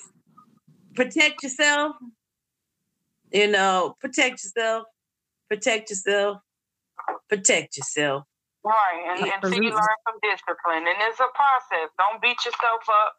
protect 0.94 1.42
yourself 1.42 1.96
you 3.30 3.46
know 3.46 3.96
protect 4.00 4.42
yourself 4.44 4.86
protect 5.48 5.90
yourself 5.90 6.38
protect 7.28 7.76
yourself 7.76 8.24
Right, 8.64 9.04
and, 9.10 9.20
and 9.20 9.42
so 9.44 9.60
you 9.60 9.68
learn 9.68 9.98
some 10.08 10.18
discipline, 10.22 10.88
and 10.88 10.96
it's 11.00 11.20
a 11.20 11.28
process. 11.34 11.90
Don't 11.98 12.22
beat 12.22 12.42
yourself 12.46 12.80
up 12.88 13.12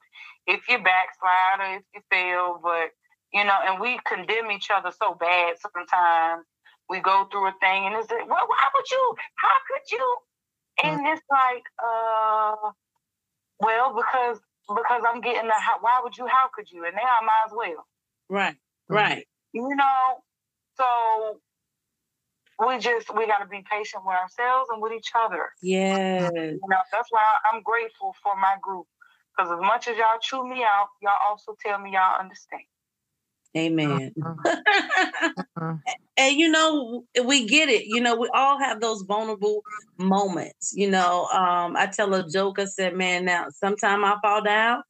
if 0.48 0.68
you 0.68 0.80
backslide 0.82 1.60
or 1.60 1.76
if 1.76 1.84
you 1.94 2.02
fail. 2.10 2.60
But 2.64 2.90
you 3.36 3.44
know, 3.44 3.60
and 3.68 3.82
we 3.82 4.00
condemn 4.08 4.50
each 4.50 4.72
other 4.72 4.92
so 4.98 5.14
bad 5.14 5.56
sometimes. 5.60 6.46
We 6.90 7.02
go 7.02 7.28
through 7.30 7.50
a 7.50 7.54
thing, 7.60 7.86
and 7.86 7.96
it's 7.96 8.10
like, 8.10 8.30
well, 8.30 8.48
why 8.48 8.66
would 8.74 8.90
you? 8.90 9.16
How 9.36 9.58
could 9.68 9.92
you? 9.92 10.16
And 10.84 11.08
it's 11.08 11.22
like, 11.30 11.64
uh, 11.84 12.72
well, 13.60 13.94
because 13.94 14.40
because 14.70 15.04
I'm 15.06 15.20
getting 15.20 15.48
the 15.48 15.54
how, 15.54 15.80
why 15.82 16.00
would 16.02 16.18
you? 16.18 16.26
How 16.28 16.48
could 16.56 16.72
you? 16.72 16.86
And 16.86 16.96
now 16.96 17.02
I 17.04 17.26
might 17.26 17.44
as 17.48 17.52
well. 17.54 17.86
right 18.30 18.56
right 18.88 19.28
You 19.52 19.68
know, 19.76 20.24
so 20.78 21.42
we 22.66 22.80
just 22.80 23.14
we 23.16 23.28
got 23.28 23.40
to 23.40 23.48
be 23.48 23.64
patient 23.70 24.04
with 24.06 24.16
ourselves 24.16 24.70
and 24.72 24.82
with 24.82 24.94
each 24.94 25.12
other. 25.14 25.50
yes 25.62 26.32
You 26.32 26.70
know, 26.70 26.84
that's 26.92 27.10
why 27.12 27.24
I'm 27.52 27.62
grateful 27.64 28.16
for 28.24 28.36
my 28.38 28.56
group. 28.62 28.88
Because 29.36 29.52
as 29.52 29.60
much 29.60 29.90
as 29.90 29.98
y'all 29.98 30.20
chew 30.22 30.48
me 30.48 30.64
out, 30.64 30.88
y'all 31.02 31.20
also 31.28 31.58
tell 31.60 31.80
me 31.80 31.92
y'all 31.92 32.20
understand. 32.20 32.64
Amen 33.58 34.14
Mhm. 34.18 35.82
and 36.18 36.38
you 36.38 36.50
know 36.50 37.06
we 37.26 37.46
get 37.46 37.70
it 37.70 37.86
you 37.86 38.02
know 38.02 38.16
we 38.16 38.30
all 38.34 38.60
have 38.60 38.82
those 38.82 39.04
vulnerable 39.04 39.64
moments 39.98 40.74
you 40.76 40.90
know 40.90 41.26
um 41.28 41.76
i 41.78 41.86
tell 41.88 42.14
a 42.14 42.28
joke 42.30 42.60
i 42.60 42.66
said 42.66 42.96
man 42.96 43.26
now 43.26 43.48
sometime 43.50 44.04
i 44.04 44.16
fall 44.22 44.42
down 44.44 44.82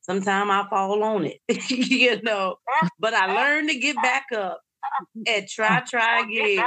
sometime 0.00 0.50
i 0.50 0.64
fall 0.70 1.02
on 1.02 1.24
it 1.24 1.40
you 1.70 2.20
know 2.22 2.56
but 2.98 3.14
i 3.14 3.26
learned 3.26 3.68
to 3.68 3.78
get 3.78 3.96
back 4.02 4.26
up 4.36 4.60
and 5.26 5.48
try 5.48 5.80
try 5.80 6.20
again 6.20 6.64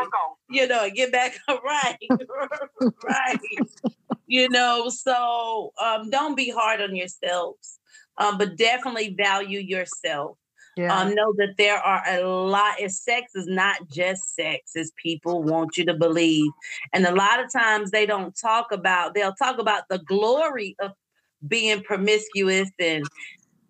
you 0.50 0.68
know, 0.68 0.90
get 0.94 1.12
back 1.12 1.38
up 1.48 1.62
right, 1.64 1.98
right. 3.04 3.40
You 4.28 4.50
know, 4.50 4.90
so 4.90 5.72
um, 5.82 6.10
don't 6.10 6.36
be 6.36 6.50
hard 6.50 6.82
on 6.82 6.96
yourselves, 6.96 7.80
um, 8.18 8.38
but 8.38 8.58
definitely 8.58 9.16
value 9.18 9.60
yourself. 9.60 10.38
Yeah. 10.76 11.00
Um, 11.00 11.16
know 11.16 11.34
that 11.38 11.56
there 11.58 11.78
are 11.78 12.04
a 12.06 12.28
lot. 12.28 12.82
Is 12.82 13.02
sex 13.02 13.32
is 13.36 13.48
not 13.48 13.90
just 13.90 14.36
sex, 14.36 14.76
as 14.76 14.92
people 15.02 15.42
want 15.42 15.78
you 15.78 15.86
to 15.86 15.94
believe, 15.94 16.52
and 16.92 17.06
a 17.06 17.16
lot 17.16 17.44
of 17.44 17.52
times 17.52 17.92
they 17.92 18.06
don't 18.06 18.36
talk 18.36 18.72
about. 18.72 19.14
They'll 19.14 19.34
talk 19.34 19.58
about 19.58 19.84
the 19.90 20.00
glory 20.00 20.76
of 20.82 20.92
being 21.48 21.82
promiscuous 21.82 22.70
and 22.80 23.06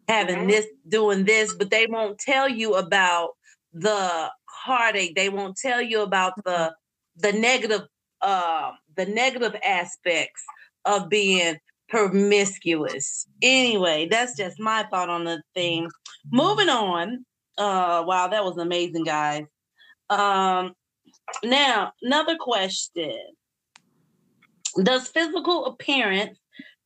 having 0.08 0.48
this, 0.48 0.66
doing 0.88 1.26
this, 1.26 1.54
but 1.56 1.70
they 1.70 1.88
won't 1.88 2.18
tell 2.18 2.50
you 2.50 2.74
about 2.76 3.32
the 3.74 4.32
heartache. 4.46 5.16
They 5.16 5.30
won't 5.30 5.58
tell 5.58 5.82
you 5.82 6.02
about 6.02 6.34
the 6.44 6.74
the 7.18 7.34
negative 7.34 7.82
uh 8.22 8.72
the 8.96 9.06
negative 9.06 9.56
aspects 9.64 10.44
of 10.86 11.10
being 11.10 11.58
promiscuous. 11.90 13.28
Anyway, 13.42 14.08
that's 14.10 14.36
just 14.36 14.60
my 14.60 14.84
thought 14.90 15.10
on 15.10 15.26
the 15.26 15.42
thing. 15.54 15.90
Moving 16.32 16.70
on. 16.70 17.26
Uh 17.58 18.04
wow, 18.06 18.28
that 18.28 18.44
was 18.44 18.58
amazing, 18.58 19.04
guys. 19.04 19.46
Um 20.10 20.74
Now, 21.44 21.94
another 22.02 22.38
question. 22.38 23.18
Does 24.84 25.08
physical 25.08 25.66
appearance 25.66 26.38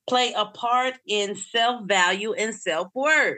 play 0.07 0.33
a 0.33 0.45
part 0.45 0.95
in 1.07 1.35
self-value 1.35 2.33
and 2.33 2.53
self-worth? 2.55 3.37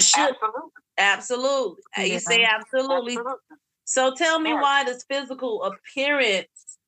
Should, 0.00 0.36
absolutely. 0.36 0.70
Absolutely. 0.98 1.82
Yeah. 1.96 2.04
You 2.04 2.18
say 2.20 2.44
absolutely. 2.44 3.12
absolutely. 3.14 3.56
So 3.84 4.14
tell 4.14 4.38
me 4.40 4.54
why 4.54 4.84
does 4.84 5.04
physical 5.08 5.64
appearance 5.64 6.78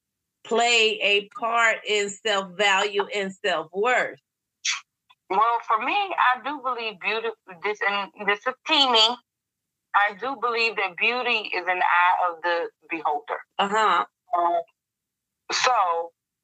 play 0.45 0.99
a 1.03 1.29
part 1.39 1.79
in 1.87 2.09
self-value 2.09 3.07
and 3.15 3.33
self-worth? 3.35 4.21
Well, 5.31 5.59
for 5.67 5.79
me, 5.85 5.95
I 5.95 6.43
do 6.45 6.61
believe 6.63 7.01
beauty 7.01 7.29
this 7.63 7.79
and 7.87 8.29
this 8.29 8.41
is 8.47 8.55
teaming. 8.67 9.17
I 9.95 10.15
do 10.21 10.37
believe 10.41 10.77
that 10.77 10.97
beauty 10.97 11.51
is 11.55 11.67
in 11.69 11.79
the 11.79 11.85
eye 11.85 12.29
of 12.29 12.43
the 12.43 12.69
beholder. 12.91 13.39
Uh-huh. 13.59 14.05
Um, 14.37 14.61
so, 15.53 15.73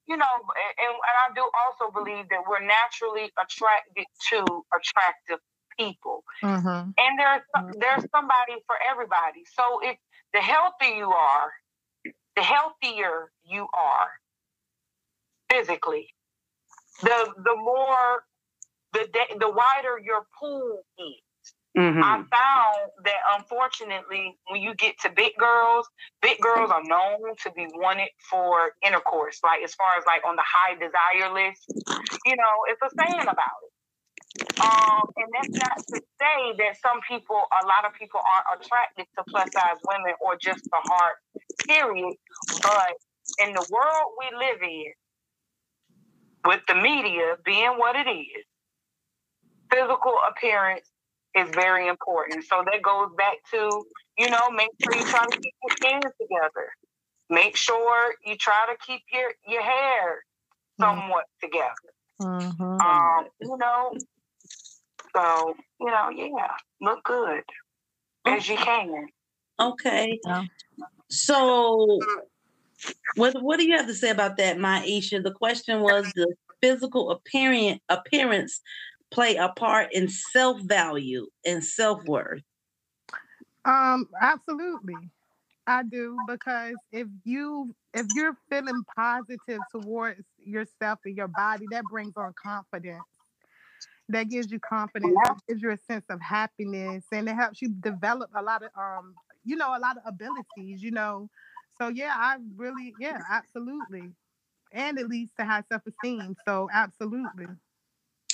you 0.07 0.17
know, 0.17 0.35
and, 0.79 0.95
and 0.95 1.17
I 1.19 1.35
do 1.35 1.43
also 1.43 1.93
believe 1.93 2.29
that 2.31 2.43
we're 2.49 2.65
naturally 2.65 3.31
attracted 3.39 4.07
to 4.31 4.45
attractive 4.73 5.41
people. 5.79 6.23
Mm-hmm. 6.43 6.91
And 6.97 7.19
there's 7.19 7.43
there's 7.79 8.05
somebody 8.15 8.55
for 8.67 8.77
everybody. 8.91 9.45
So 9.53 9.81
if 9.83 9.97
the 10.33 10.41
healthier 10.41 10.97
you 10.97 11.11
are, 11.11 11.51
the 12.37 12.43
healthier 12.43 13.33
you 13.45 13.67
are 13.75 14.11
physically, 15.51 16.09
the 17.03 17.35
the 17.45 17.57
more 17.57 18.25
the 18.93 19.07
the 19.39 19.49
wider 19.49 19.99
your 20.05 20.27
pool 20.39 20.83
is. 20.99 21.23
Mm-hmm. 21.79 22.03
I 22.03 22.17
found 22.17 22.91
that 23.05 23.21
unfortunately, 23.39 24.37
when 24.49 24.61
you 24.61 24.75
get 24.75 24.99
to 25.03 25.11
big 25.11 25.37
girls, 25.39 25.87
big 26.21 26.41
girls 26.41 26.71
are 26.71 26.83
known 26.83 27.37
to 27.45 27.53
be 27.53 27.69
wanted 27.75 28.09
for 28.29 28.73
intercourse. 28.85 29.39
Like 29.45 29.63
as 29.63 29.75
far 29.75 29.97
as 29.97 30.05
like 30.05 30.23
on 30.27 30.35
the 30.35 30.43
high 30.45 30.75
desire 30.75 31.33
list, 31.33 31.63
you 32.27 32.35
know, 32.35 32.55
it's 32.67 32.83
a 32.83 32.91
saying 32.99 33.23
about 33.23 33.59
it. 33.63 33.71
Um, 34.61 35.03
and 35.17 35.27
that's 35.33 35.59
not 35.63 35.79
to 35.79 36.03
say 36.21 36.39
that 36.59 36.77
some 36.83 37.01
people, 37.09 37.37
a 37.37 37.67
lot 37.67 37.85
of 37.87 37.95
people 37.95 38.21
aren't 38.21 38.63
attracted 38.63 39.07
to 39.17 39.25
plus 39.29 39.49
size 39.53 39.79
women 39.87 40.15
or 40.21 40.37
just 40.37 40.65
the 40.65 40.81
heart, 40.85 41.17
period. 41.67 42.17
But 42.63 42.95
in 43.39 43.55
the 43.55 43.67
world 43.71 44.13
we 44.19 44.37
live 44.37 44.63
in, 44.63 44.93
with 46.45 46.61
the 46.67 46.75
media 46.75 47.37
being 47.45 47.79
what 47.79 47.97
it 47.97 48.09
is, 48.09 48.45
physical 49.73 50.15
appearance 50.29 50.91
is 51.35 51.49
very 51.55 51.89
important. 51.89 52.45
So 52.45 52.65
that 52.65 52.83
goes 52.83 53.11
back 53.17 53.37
to, 53.53 53.85
you 54.19 54.31
know, 54.31 54.51
make 54.51 54.71
sure 54.83 54.95
you 54.95 55.07
try 55.07 55.25
to 55.25 55.39
keep 55.39 55.55
your 55.63 55.77
skin 55.77 56.01
together. 56.21 56.69
Make 57.29 57.57
sure 57.57 58.15
you 58.25 58.37
try 58.37 58.67
to 58.69 58.77
keep 58.85 59.03
your, 59.13 59.31
your 59.47 59.63
hair 59.63 60.25
somewhat 60.81 61.25
mm-hmm. 61.43 61.47
together. 61.47 61.91
Mm-hmm. 62.21 62.81
Um, 62.81 63.27
you 63.41 63.57
know, 63.57 63.95
so, 65.15 65.55
you 65.81 65.87
know, 65.87 66.11
yeah, 66.11 66.51
look 66.81 67.03
good 67.05 67.43
as 68.27 68.49
you 68.49 68.57
can. 68.57 69.07
Okay. 69.61 70.19
Yeah. 70.25 70.45
So 71.09 71.99
what 73.17 73.43
what 73.43 73.59
do 73.59 73.67
you 73.67 73.77
have 73.77 73.87
to 73.87 73.95
say 73.95 74.11
about 74.11 74.37
that, 74.39 74.57
Miesha? 74.57 75.23
The 75.23 75.33
question 75.33 75.81
was 75.81 76.11
the 76.15 76.35
physical 76.61 77.11
appearance 77.11 77.81
appearance 77.89 78.61
play 79.11 79.37
a 79.37 79.49
part 79.49 79.93
in 79.93 80.09
self-value 80.09 81.27
and 81.45 81.65
self-worth? 81.65 82.43
Um, 83.65 84.09
absolutely. 84.21 85.11
I 85.67 85.83
do 85.83 86.19
because 86.27 86.77
if 86.91 87.07
you 87.25 87.75
if 87.95 88.07
you're 88.15 88.37
feeling 88.49 88.85
positive 88.97 89.61
towards 89.71 90.25
yourself 90.45 91.01
and 91.05 91.17
your 91.17 91.29
body, 91.29 91.67
that 91.71 91.85
brings 91.85 92.17
on 92.17 92.33
confidence 92.41 93.05
that 94.11 94.29
gives 94.29 94.51
you 94.51 94.59
confidence, 94.59 95.17
gives 95.49 95.63
you 95.63 95.71
a 95.71 95.77
sense 95.77 96.05
of 96.11 96.21
happiness, 96.21 97.05
and 97.13 97.29
it 97.29 97.35
helps 97.35 97.63
you 97.63 97.69
develop 97.69 98.31
a 98.35 98.43
lot 98.43 98.63
of 98.63 98.71
um, 98.77 99.15
you 99.45 99.57
know, 99.57 99.77
a 99.77 99.79
lot 99.79 99.97
of 99.97 100.03
abilities, 100.07 100.83
you 100.83 100.91
know. 100.91 101.29
So 101.79 101.89
yeah, 101.89 102.15
I 102.15 102.37
really, 102.57 102.95
yeah, 102.99 103.21
absolutely. 103.31 104.13
And 104.73 104.99
it 104.99 105.09
leads 105.09 105.33
to 105.39 105.45
high 105.45 105.63
self-esteem. 105.69 106.37
So 106.47 106.69
absolutely. 106.73 107.47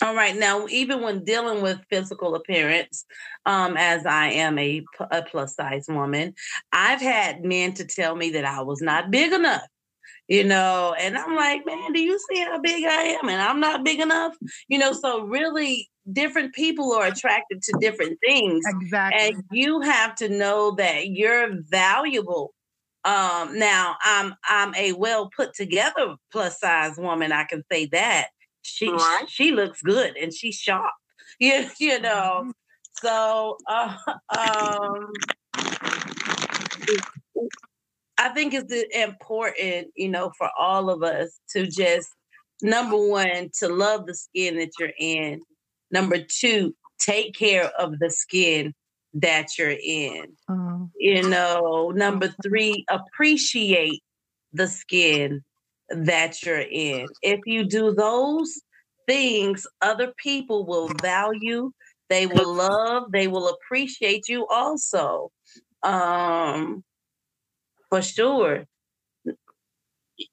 All 0.06 0.14
right. 0.14 0.36
Now, 0.36 0.68
even 0.68 1.02
when 1.02 1.24
dealing 1.24 1.62
with 1.62 1.80
physical 1.90 2.36
appearance, 2.36 3.04
um, 3.44 3.76
as 3.76 4.06
I 4.06 4.28
am 4.28 4.56
a, 4.56 4.84
a 5.10 5.22
plus 5.22 5.56
size 5.56 5.86
woman, 5.88 6.32
I've 6.70 7.00
had 7.00 7.44
men 7.44 7.72
to 7.74 7.84
tell 7.84 8.14
me 8.14 8.30
that 8.30 8.44
I 8.44 8.62
was 8.62 8.80
not 8.80 9.10
big 9.10 9.32
enough 9.32 9.66
you 10.28 10.42
know 10.42 10.92
and 10.98 11.16
i'm 11.16 11.36
like 11.36 11.64
man 11.66 11.92
do 11.92 12.00
you 12.00 12.18
see 12.28 12.40
how 12.40 12.58
big 12.60 12.84
i 12.84 13.16
am? 13.22 13.28
And 13.28 13.40
i'm 13.40 13.60
not 13.60 13.84
big 13.84 14.00
enough? 14.00 14.34
You 14.66 14.78
know 14.78 14.92
so 14.92 15.22
really 15.22 15.88
different 16.12 16.52
people 16.52 16.92
are 16.94 17.06
attracted 17.06 17.62
to 17.62 17.78
different 17.80 18.18
things 18.24 18.64
exactly. 18.66 19.20
and 19.20 19.44
you 19.52 19.80
have 19.82 20.16
to 20.16 20.28
know 20.28 20.72
that 20.76 21.08
you're 21.10 21.60
valuable. 21.68 22.54
Um 23.04 23.56
now 23.56 23.96
i'm 24.02 24.34
i'm 24.44 24.74
a 24.74 24.92
well 24.92 25.30
put 25.36 25.54
together 25.54 26.16
plus 26.32 26.58
size 26.58 26.96
woman 26.96 27.30
i 27.30 27.44
can 27.44 27.62
say 27.70 27.86
that 27.86 28.28
she 28.66 28.90
right. 28.90 29.24
she 29.28 29.52
looks 29.52 29.82
good 29.82 30.16
and 30.16 30.32
she's 30.32 30.56
sharp 30.56 30.92
you, 31.40 31.66
you 31.78 32.00
know 32.00 32.42
mm-hmm. 32.44 32.50
so 33.00 33.56
uh, 33.68 33.96
um 34.36 35.12
I 38.18 38.30
think 38.30 38.54
it's 38.54 38.72
important, 38.94 39.88
you 39.94 40.08
know, 40.08 40.32
for 40.38 40.48
all 40.58 40.90
of 40.90 41.02
us 41.02 41.38
to 41.50 41.66
just 41.66 42.08
number 42.62 42.96
one, 42.96 43.50
to 43.58 43.68
love 43.68 44.06
the 44.06 44.14
skin 44.14 44.56
that 44.56 44.70
you're 44.78 44.92
in. 44.98 45.42
Number 45.90 46.18
two, 46.18 46.74
take 46.98 47.34
care 47.34 47.66
of 47.78 47.98
the 47.98 48.10
skin 48.10 48.74
that 49.14 49.58
you're 49.58 49.70
in. 49.70 50.32
Mm-hmm. 50.48 50.84
You 50.98 51.28
know, 51.28 51.92
number 51.94 52.34
three, 52.42 52.84
appreciate 52.88 54.02
the 54.52 54.66
skin 54.66 55.44
that 55.90 56.42
you're 56.42 56.60
in. 56.60 57.06
If 57.22 57.40
you 57.46 57.64
do 57.64 57.94
those 57.94 58.60
things, 59.06 59.66
other 59.80 60.12
people 60.16 60.66
will 60.66 60.88
value, 61.00 61.72
they 62.08 62.26
will 62.26 62.52
love, 62.54 63.12
they 63.12 63.28
will 63.28 63.48
appreciate 63.48 64.28
you 64.28 64.46
also. 64.48 65.30
Um, 65.82 66.84
for 67.88 68.02
sure. 68.02 68.64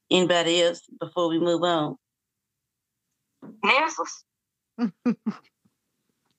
Anybody 0.09 0.61
else 0.61 0.81
before 0.99 1.29
we 1.29 1.39
move 1.39 1.63
on? 1.63 1.97
Yes. 3.63 3.95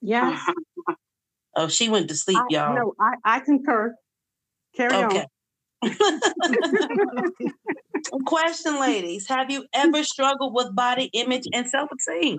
yes. 0.01 0.41
Oh, 1.57 1.69
she 1.69 1.89
went 1.89 2.09
to 2.09 2.17
sleep, 2.17 2.37
I, 2.37 2.47
y'all. 2.51 2.75
No, 2.75 2.95
I, 2.99 3.15
I 3.25 3.39
concur. 3.39 3.95
Carry 4.75 5.05
okay. 5.05 5.25
on. 5.85 5.91
Question, 8.27 8.81
ladies. 8.81 9.29
Have 9.29 9.51
you 9.51 9.65
ever 9.73 10.05
struggled 10.05 10.55
with 10.55 10.75
body 10.75 11.11
image 11.13 11.47
and 11.53 11.69
self 11.69 11.91
esteem? 11.97 12.39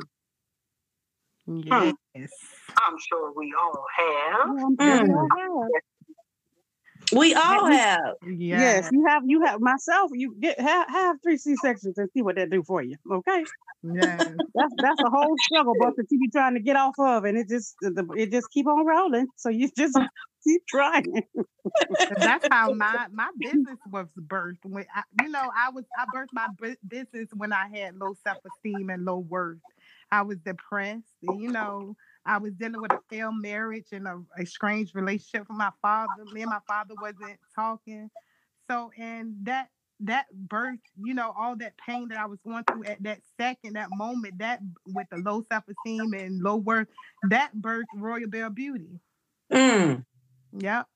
Yes. 1.47 1.93
I'm 2.15 2.97
sure 3.07 3.33
we 3.35 3.53
all 3.59 3.85
have. 3.97 4.47
Mm. 4.77 5.27
We 7.11 7.33
all 7.33 7.65
have. 7.67 8.15
Yes. 8.27 8.83
yes, 8.83 8.89
you 8.91 9.05
have. 9.07 9.23
You 9.25 9.43
have 9.45 9.59
myself. 9.61 10.11
You 10.13 10.35
get 10.39 10.59
have, 10.59 10.89
have 10.89 11.17
three 11.23 11.37
C 11.37 11.55
sections 11.55 11.97
and 11.97 12.09
see 12.13 12.21
what 12.21 12.35
that 12.35 12.49
do 12.49 12.63
for 12.63 12.81
you. 12.81 12.97
Okay. 13.11 13.43
Yeah, 13.83 14.17
that's 14.55 14.73
that's 14.77 15.01
a 15.01 15.09
whole 15.09 15.35
struggle 15.39 15.73
bus 15.79 15.93
that 15.97 16.07
you 16.09 16.19
be 16.19 16.29
trying 16.29 16.55
to 16.55 16.59
get 16.59 16.75
off 16.75 16.95
of, 16.97 17.25
and 17.25 17.37
it 17.37 17.47
just 17.47 17.75
it 17.81 18.31
just 18.31 18.49
keep 18.51 18.67
on 18.67 18.85
rolling. 18.85 19.27
So 19.35 19.49
you 19.49 19.69
just 19.77 19.97
keep 20.43 20.65
trying. 20.67 21.23
that's 22.17 22.47
how 22.49 22.73
my 22.73 23.07
my 23.11 23.29
business 23.39 23.77
was 23.91 24.07
birthed. 24.19 24.63
When 24.63 24.85
I, 24.95 25.03
you 25.21 25.29
know, 25.29 25.49
I 25.55 25.69
was 25.69 25.85
I 25.97 26.05
birthed 26.15 26.33
my 26.33 26.47
business 26.87 27.29
when 27.35 27.53
I 27.53 27.67
had 27.67 27.95
low 27.95 28.15
self 28.23 28.37
esteem 28.45 28.89
and 28.89 29.05
low 29.05 29.19
worth. 29.19 29.59
I 30.11 30.21
was 30.21 30.37
depressed. 30.37 31.03
You 31.21 31.51
know, 31.51 31.95
I 32.25 32.37
was 32.37 32.53
dealing 32.53 32.81
with 32.81 32.91
a 32.91 32.99
failed 33.09 33.35
marriage 33.41 33.87
and 33.91 34.07
a, 34.07 34.21
a 34.37 34.45
strange 34.45 34.93
relationship 34.95 35.47
with 35.47 35.57
my 35.57 35.71
father. 35.81 36.25
Me 36.33 36.41
and 36.41 36.49
my 36.49 36.59
father 36.67 36.95
wasn't 36.99 37.39
talking. 37.55 38.09
So, 38.69 38.91
and 38.97 39.35
that 39.43 39.69
that 40.01 40.25
birth, 40.33 40.79
you 41.01 41.13
know, 41.13 41.33
all 41.37 41.55
that 41.57 41.73
pain 41.77 42.09
that 42.09 42.17
I 42.17 42.25
was 42.25 42.39
going 42.45 42.63
through 42.65 42.83
at 42.85 43.01
that 43.03 43.19
second, 43.37 43.73
that 43.73 43.89
moment, 43.91 44.39
that 44.39 44.59
with 44.87 45.07
the 45.09 45.17
low 45.17 45.45
self 45.51 45.63
esteem 45.69 46.13
and 46.13 46.41
low 46.41 46.57
worth, 46.57 46.87
that 47.29 47.53
birth 47.53 47.85
Royal 47.95 48.27
Bell 48.27 48.49
Beauty. 48.49 48.99
Mm. 49.51 50.03
Yep. 50.57 50.87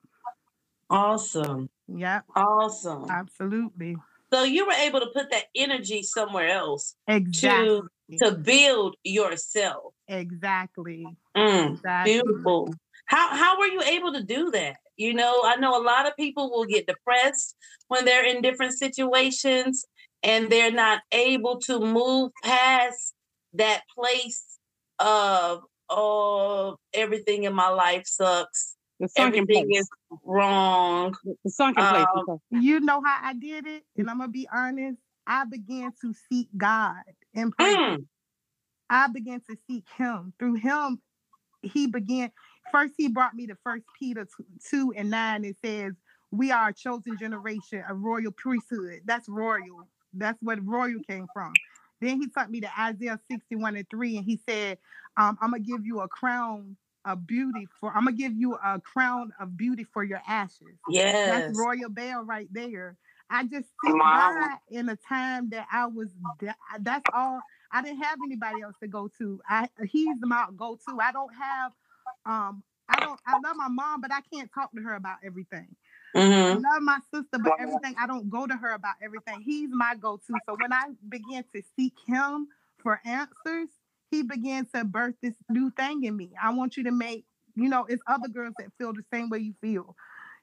Awesome. 0.89 1.70
Yep. 1.88 2.26
Awesome. 2.36 3.06
Absolutely. 3.10 3.96
So 4.34 4.44
you 4.44 4.65
were 4.65 4.74
able 4.74 5.00
to 5.00 5.08
put 5.08 5.32
that 5.32 5.46
energy 5.56 6.04
somewhere 6.04 6.50
else. 6.50 6.96
Exactly. 7.08 7.82
To, 8.20 8.30
to 8.30 8.36
build 8.36 8.96
yourself. 9.04 9.94
Exactly. 10.10 11.06
Mm, 11.38 11.74
exactly. 11.76 12.13
Beautiful. 12.13 12.74
How 13.06 13.30
how 13.36 13.60
were 13.60 13.67
you 13.67 13.82
able 13.84 14.12
to 14.13 14.24
do 14.24 14.52
that? 14.52 14.78
You 14.98 15.13
know, 15.13 15.41
I 15.45 15.56
know 15.56 15.80
a 15.80 15.84
lot 15.84 16.08
of 16.08 16.15
people 16.17 16.52
will 16.52 16.65
get 16.65 16.88
depressed 16.88 17.56
when 17.88 18.04
they're 18.04 18.26
in 18.26 18.41
different 18.41 18.78
situations 18.78 19.86
and 20.24 20.50
they're 20.50 20.72
not 20.72 21.02
able 21.12 21.60
to 21.62 21.80
move 21.80 22.32
past 22.43 23.13
that 23.54 23.84
place 23.95 24.58
of 25.00 25.62
oh 25.89 26.76
everything 26.93 27.43
in 27.43 27.54
my 27.54 27.69
life 27.69 28.04
sucks 28.06 28.76
The 29.00 29.08
sunken 29.08 29.41
everything 29.43 29.69
place. 29.69 29.82
is 29.82 29.89
wrong 30.24 31.15
the 31.43 31.50
sunken 31.50 31.86
place 31.88 32.06
um, 32.15 32.39
you 32.52 32.80
know 32.80 33.02
how 33.04 33.19
i 33.24 33.34
did 33.34 33.65
it 33.65 33.84
and 33.98 34.10
i'm 34.10 34.19
gonna 34.19 34.32
be 34.32 34.48
honest 34.54 35.00
i 35.26 35.45
began 35.45 35.91
to 36.02 36.13
seek 36.30 36.48
god 36.56 37.02
and 37.34 37.56
pray 37.58 37.74
mm. 37.76 38.06
I 38.89 39.08
began 39.08 39.41
to 39.41 39.56
seek 39.67 39.86
him 39.97 40.34
through 40.39 40.56
him 40.56 41.02
he 41.62 41.88
began 41.88 42.32
first 42.71 42.93
he 42.97 43.08
brought 43.08 43.34
me 43.34 43.47
to 43.47 43.56
first 43.63 43.84
peter 43.97 44.28
2 44.69 44.93
and 44.95 45.10
9 45.10 45.45
it 45.45 45.56
says 45.63 45.93
we 46.32 46.52
are 46.52 46.69
a 46.69 46.73
chosen 46.73 47.17
generation 47.17 47.84
a 47.88 47.93
royal 47.93 48.32
priesthood 48.32 49.02
that's 49.06 49.28
royal 49.28 49.88
that's 50.13 50.41
what 50.41 50.65
royal 50.65 50.99
came 51.08 51.28
from 51.34 51.54
then 52.02 52.21
he 52.21 52.28
took 52.30 52.49
me 52.49 52.62
to 52.62 52.69
Isaiah 52.80 53.19
61 53.30 53.75
and 53.75 53.89
3, 53.89 54.17
and 54.17 54.25
he 54.25 54.39
said, 54.47 54.78
um, 55.17 55.38
I'm 55.41 55.52
gonna 55.52 55.63
give 55.63 55.86
you 55.86 55.99
a 56.02 56.08
crown 56.08 56.78
of 57.06 57.25
beauty 57.25 57.67
for 57.80 57.89
I'm 57.89 58.06
gonna 58.06 58.15
give 58.15 58.34
you 58.34 58.56
a 58.56 58.80
crown 58.80 59.32
of 59.39 59.58
beauty 59.58 59.84
for 59.84 60.04
your 60.04 60.21
ashes. 60.28 60.78
Yes. 60.89 61.25
That's 61.25 61.58
Royal 61.58 61.89
Bail 61.89 62.23
right 62.23 62.47
there. 62.52 62.97
I 63.30 63.43
just 63.43 63.67
see 63.84 63.93
wow. 63.93 64.34
God 64.36 64.58
in 64.69 64.89
a 64.89 64.95
time 64.95 65.49
that 65.49 65.67
I 65.71 65.86
was 65.86 66.10
that's 66.82 67.06
all 67.13 67.41
I 67.72 67.82
didn't 67.82 68.02
have 68.04 68.18
anybody 68.24 68.62
else 68.62 68.76
to 68.82 68.88
go 68.88 69.10
to. 69.20 69.42
I 69.48 69.70
he's 69.86 70.18
my 70.22 70.48
go-to. 70.56 71.00
I 71.00 71.12
don't 71.12 71.34
have 71.34 71.72
um 72.26 72.64
I 72.88 73.00
don't 73.00 73.20
I 73.26 73.34
love 73.44 73.56
my 73.56 73.68
mom, 73.68 74.02
but 74.02 74.12
I 74.12 74.22
can't 74.34 74.52
talk 74.54 74.72
to 74.74 74.82
her 74.82 74.96
about 74.96 75.18
everything. 75.24 75.68
Mm-hmm. 76.16 76.66
I 76.66 76.74
love 76.74 76.82
my 76.82 77.00
sister, 77.14 77.38
but 77.44 77.54
everything 77.60 77.96
I 78.00 78.08
don't 78.08 78.30
go 78.30 78.48
to 78.48 78.56
her 78.56 78.74
about 78.74 78.96
everything. 79.02 79.42
He's 79.42 79.70
my 79.72 79.96
go-to. 79.96 80.34
So 80.48 80.58
when 80.60 80.74
I 80.74 80.86
began 81.08 81.44
to 81.54 81.62
seek 81.78 81.94
him 82.08 82.48
for 82.82 83.00
answers, 83.06 83.70
he 84.10 84.24
began 84.24 84.66
to 84.74 84.84
birth 84.84 85.16
this 85.22 85.36
new 85.50 85.70
thing 85.72 86.04
in 86.04 86.18
me. 86.18 86.32
I 86.42 86.52
want 86.54 86.78
you 86.78 86.84
to 86.86 86.92
make, 86.92 87.26
you 87.56 87.70
know, 87.70 87.86
it's 87.88 88.02
other 88.08 88.28
girls 88.28 88.56
that 88.58 88.72
feel 88.78 88.92
the 88.94 89.04
same 89.14 89.30
way 89.30 89.40
you 89.40 89.54
feel. 89.62 89.96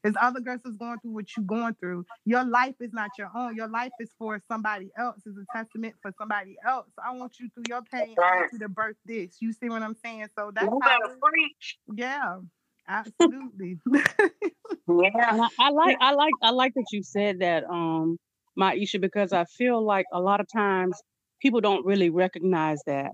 It's 0.06 0.16
other 0.20 0.40
girls 0.40 0.60
that's 0.64 0.76
going 0.76 0.98
through 1.00 1.12
what 1.12 1.26
you're 1.36 1.44
going 1.44 1.74
through. 1.74 2.06
Your 2.24 2.44
life 2.44 2.76
is 2.80 2.92
not 2.92 3.10
your 3.18 3.30
own. 3.34 3.56
Your 3.56 3.66
life 3.66 3.90
is 3.98 4.08
for 4.18 4.40
somebody 4.48 4.90
else. 4.96 5.16
It's 5.26 5.36
a 5.36 5.56
testament 5.56 5.94
for 6.00 6.12
somebody 6.16 6.56
else. 6.64 6.86
I 7.04 7.12
want 7.12 7.40
you 7.40 7.48
through 7.54 7.64
your 7.68 7.82
pain. 7.82 8.14
I 8.16 8.36
want 8.36 8.52
you 8.52 8.60
to 8.60 8.68
birth 8.68 8.96
this. 9.04 9.36
You 9.40 9.52
see 9.52 9.68
what 9.68 9.82
I'm 9.82 9.96
saying? 10.04 10.28
So 10.38 10.52
that's 10.54 10.66
you 10.66 10.78
how, 10.80 10.98
preach. 11.20 11.78
Yeah. 11.92 12.38
Absolutely. 12.88 13.78
yeah. 13.92 14.00
I, 14.88 15.48
I, 15.58 15.70
like 15.70 15.96
I 16.00 16.12
like 16.12 16.34
I 16.40 16.50
like 16.50 16.74
that 16.74 16.86
you 16.92 17.02
said 17.02 17.40
that, 17.40 17.64
um, 17.64 18.16
Miesha, 18.56 19.00
because 19.00 19.32
I 19.32 19.44
feel 19.44 19.84
like 19.84 20.06
a 20.12 20.20
lot 20.20 20.40
of 20.40 20.46
times 20.52 20.96
people 21.42 21.60
don't 21.60 21.84
really 21.84 22.10
recognize 22.10 22.80
that. 22.86 23.10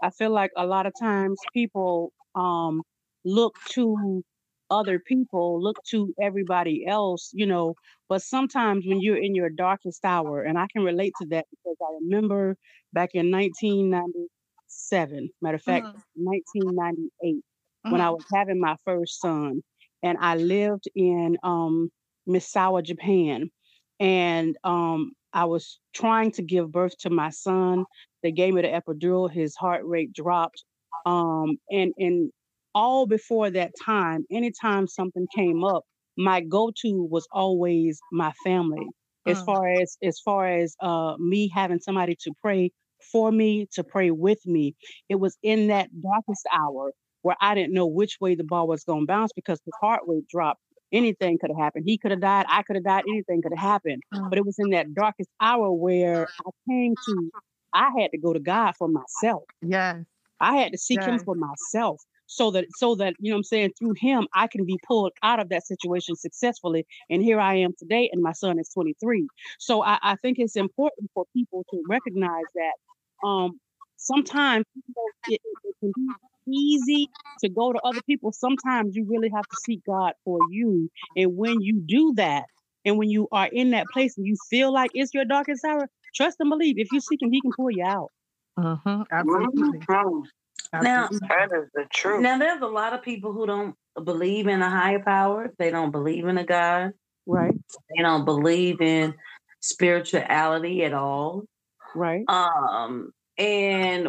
I 0.00 0.10
feel 0.10 0.30
like 0.30 0.52
a 0.56 0.64
lot 0.64 0.86
of 0.86 0.92
times 1.00 1.40
people 1.52 2.12
um 2.36 2.82
look 3.24 3.56
to 3.70 4.22
other 4.70 4.98
people, 4.98 5.62
look 5.62 5.76
to 5.90 6.12
everybody 6.20 6.84
else, 6.86 7.30
you 7.32 7.46
know, 7.46 7.74
but 8.08 8.22
sometimes 8.22 8.84
when 8.86 9.00
you're 9.00 9.16
in 9.16 9.34
your 9.34 9.50
darkest 9.50 10.04
hour, 10.04 10.42
and 10.42 10.58
I 10.58 10.66
can 10.72 10.82
relate 10.82 11.12
to 11.20 11.28
that 11.28 11.46
because 11.50 11.76
I 11.80 11.98
remember 12.02 12.56
back 12.92 13.10
in 13.14 13.30
1997, 13.30 15.28
matter 15.42 15.54
of 15.56 15.62
fact, 15.62 15.86
mm-hmm. 15.86 16.24
1998 16.24 17.36
mm-hmm. 17.36 17.90
when 17.90 18.00
I 18.00 18.04
mm-hmm. 18.06 18.14
was 18.14 18.24
having 18.32 18.60
my 18.60 18.76
first 18.84 19.20
son, 19.20 19.62
and 20.02 20.18
I 20.20 20.36
lived 20.36 20.84
in 20.94 21.36
um, 21.42 21.90
Misawa, 22.28 22.82
Japan, 22.82 23.50
and 23.98 24.56
um, 24.64 25.12
I 25.32 25.44
was 25.44 25.78
trying 25.94 26.32
to 26.32 26.42
give 26.42 26.72
birth 26.72 26.96
to 27.00 27.10
my 27.10 27.30
son. 27.30 27.84
They 28.22 28.32
gave 28.32 28.54
me 28.54 28.62
the 28.62 28.68
epidural. 28.68 29.30
His 29.30 29.54
heart 29.56 29.82
rate 29.84 30.12
dropped, 30.12 30.64
um, 31.04 31.56
and 31.70 31.92
and 31.98 32.30
all 32.76 33.06
before 33.06 33.50
that 33.50 33.72
time, 33.82 34.26
anytime 34.30 34.86
something 34.86 35.26
came 35.34 35.64
up, 35.64 35.84
my 36.18 36.42
go-to 36.42 37.08
was 37.10 37.26
always 37.32 37.98
my 38.12 38.32
family. 38.44 38.86
As 39.26 39.40
mm. 39.40 39.46
far 39.46 39.68
as 39.68 39.96
as 40.02 40.20
far 40.20 40.46
as 40.46 40.76
uh, 40.80 41.14
me 41.18 41.50
having 41.52 41.80
somebody 41.80 42.16
to 42.20 42.32
pray 42.42 42.70
for 43.10 43.32
me, 43.32 43.66
to 43.72 43.82
pray 43.82 44.10
with 44.10 44.44
me, 44.44 44.76
it 45.08 45.16
was 45.16 45.36
in 45.42 45.68
that 45.68 45.88
darkest 46.00 46.46
hour 46.52 46.92
where 47.22 47.36
I 47.40 47.54
didn't 47.54 47.72
know 47.72 47.86
which 47.86 48.18
way 48.20 48.34
the 48.34 48.44
ball 48.44 48.68
was 48.68 48.84
going 48.84 49.00
to 49.00 49.06
bounce 49.06 49.32
because 49.34 49.58
his 49.64 49.74
heart 49.80 50.02
rate 50.06 50.28
dropped. 50.28 50.60
Anything 50.92 51.38
could 51.40 51.50
have 51.50 51.58
happened. 51.58 51.84
He 51.86 51.98
could 51.98 52.12
have 52.12 52.20
died. 52.20 52.44
I 52.48 52.62
could 52.62 52.76
have 52.76 52.84
died. 52.84 53.04
Anything 53.08 53.42
could 53.42 53.52
have 53.56 53.66
happened. 53.66 54.02
Mm. 54.14 54.28
But 54.28 54.38
it 54.38 54.46
was 54.46 54.56
in 54.58 54.70
that 54.70 54.94
darkest 54.94 55.30
hour 55.40 55.72
where 55.72 56.28
I 56.46 56.50
came 56.68 56.94
to, 56.94 57.30
I 57.72 57.90
had 57.98 58.10
to 58.12 58.18
go 58.18 58.32
to 58.34 58.38
God 58.38 58.74
for 58.78 58.86
myself. 58.86 59.42
Yes. 59.62 60.04
I 60.38 60.58
had 60.58 60.72
to 60.72 60.78
seek 60.78 61.00
yes. 61.00 61.08
Him 61.08 61.18
for 61.20 61.34
myself 61.34 62.00
so 62.26 62.50
that 62.50 62.66
so 62.76 62.94
that 62.96 63.14
you 63.18 63.30
know 63.30 63.36
I'm 63.36 63.44
saying 63.44 63.72
through 63.78 63.94
him 63.96 64.26
I 64.34 64.46
can 64.46 64.64
be 64.64 64.78
pulled 64.86 65.12
out 65.22 65.40
of 65.40 65.48
that 65.50 65.66
situation 65.66 66.16
successfully 66.16 66.86
and 67.08 67.22
here 67.22 67.40
I 67.40 67.56
am 67.56 67.72
today 67.78 68.08
and 68.12 68.22
my 68.22 68.32
son 68.32 68.58
is 68.58 68.68
23 68.70 69.28
so 69.58 69.82
I, 69.82 69.98
I 70.02 70.16
think 70.16 70.38
it's 70.38 70.56
important 70.56 71.10
for 71.14 71.24
people 71.32 71.64
to 71.70 71.82
recognize 71.88 72.44
that 72.54 73.26
um 73.26 73.60
sometimes 73.96 74.64
you 74.74 74.82
it, 75.28 75.40
it, 75.64 75.74
can 75.80 75.92
be 75.96 76.52
easy 76.52 77.10
to 77.40 77.48
go 77.48 77.72
to 77.72 77.80
other 77.82 78.00
people. 78.02 78.32
Sometimes 78.32 78.96
you 78.96 79.06
really 79.08 79.30
have 79.34 79.48
to 79.48 79.56
seek 79.56 79.84
God 79.84 80.12
for 80.24 80.38
you. 80.50 80.90
And 81.16 81.36
when 81.36 81.60
you 81.60 81.82
do 81.84 82.14
that, 82.16 82.44
and 82.84 82.98
when 82.98 83.10
you 83.10 83.26
are 83.32 83.48
in 83.48 83.70
that 83.70 83.86
place 83.92 84.16
and 84.16 84.26
you 84.26 84.36
feel 84.48 84.72
like 84.72 84.92
it's 84.94 85.12
your 85.12 85.24
darkest 85.24 85.64
hour, 85.64 85.88
trust 86.14 86.36
and 86.38 86.48
believe. 86.48 86.78
If 86.78 86.92
you 86.92 87.00
seek 87.00 87.20
Him, 87.20 87.32
He 87.32 87.40
can 87.40 87.50
pull 87.52 87.70
you 87.70 87.84
out. 87.84 88.12
Mm-hmm. 88.56 89.02
Absolutely. 89.10 89.80
Now, 90.72 91.08
that 91.08 91.50
is 91.52 91.68
the 91.74 91.86
truth. 91.92 92.22
Now, 92.22 92.38
there's 92.38 92.62
a 92.62 92.66
lot 92.66 92.92
of 92.92 93.02
people 93.02 93.32
who 93.32 93.46
don't 93.46 93.74
believe 94.02 94.46
in 94.46 94.62
a 94.62 94.70
higher 94.70 95.02
power. 95.02 95.52
They 95.58 95.70
don't 95.70 95.90
believe 95.90 96.26
in 96.26 96.38
a 96.38 96.44
God. 96.44 96.92
Right. 97.26 97.54
They 97.94 98.02
don't 98.02 98.24
believe 98.24 98.80
in 98.80 99.14
spirituality 99.60 100.84
at 100.84 100.92
all. 100.92 101.44
Right. 101.94 102.24
Um, 102.28 103.12
and 103.38 104.08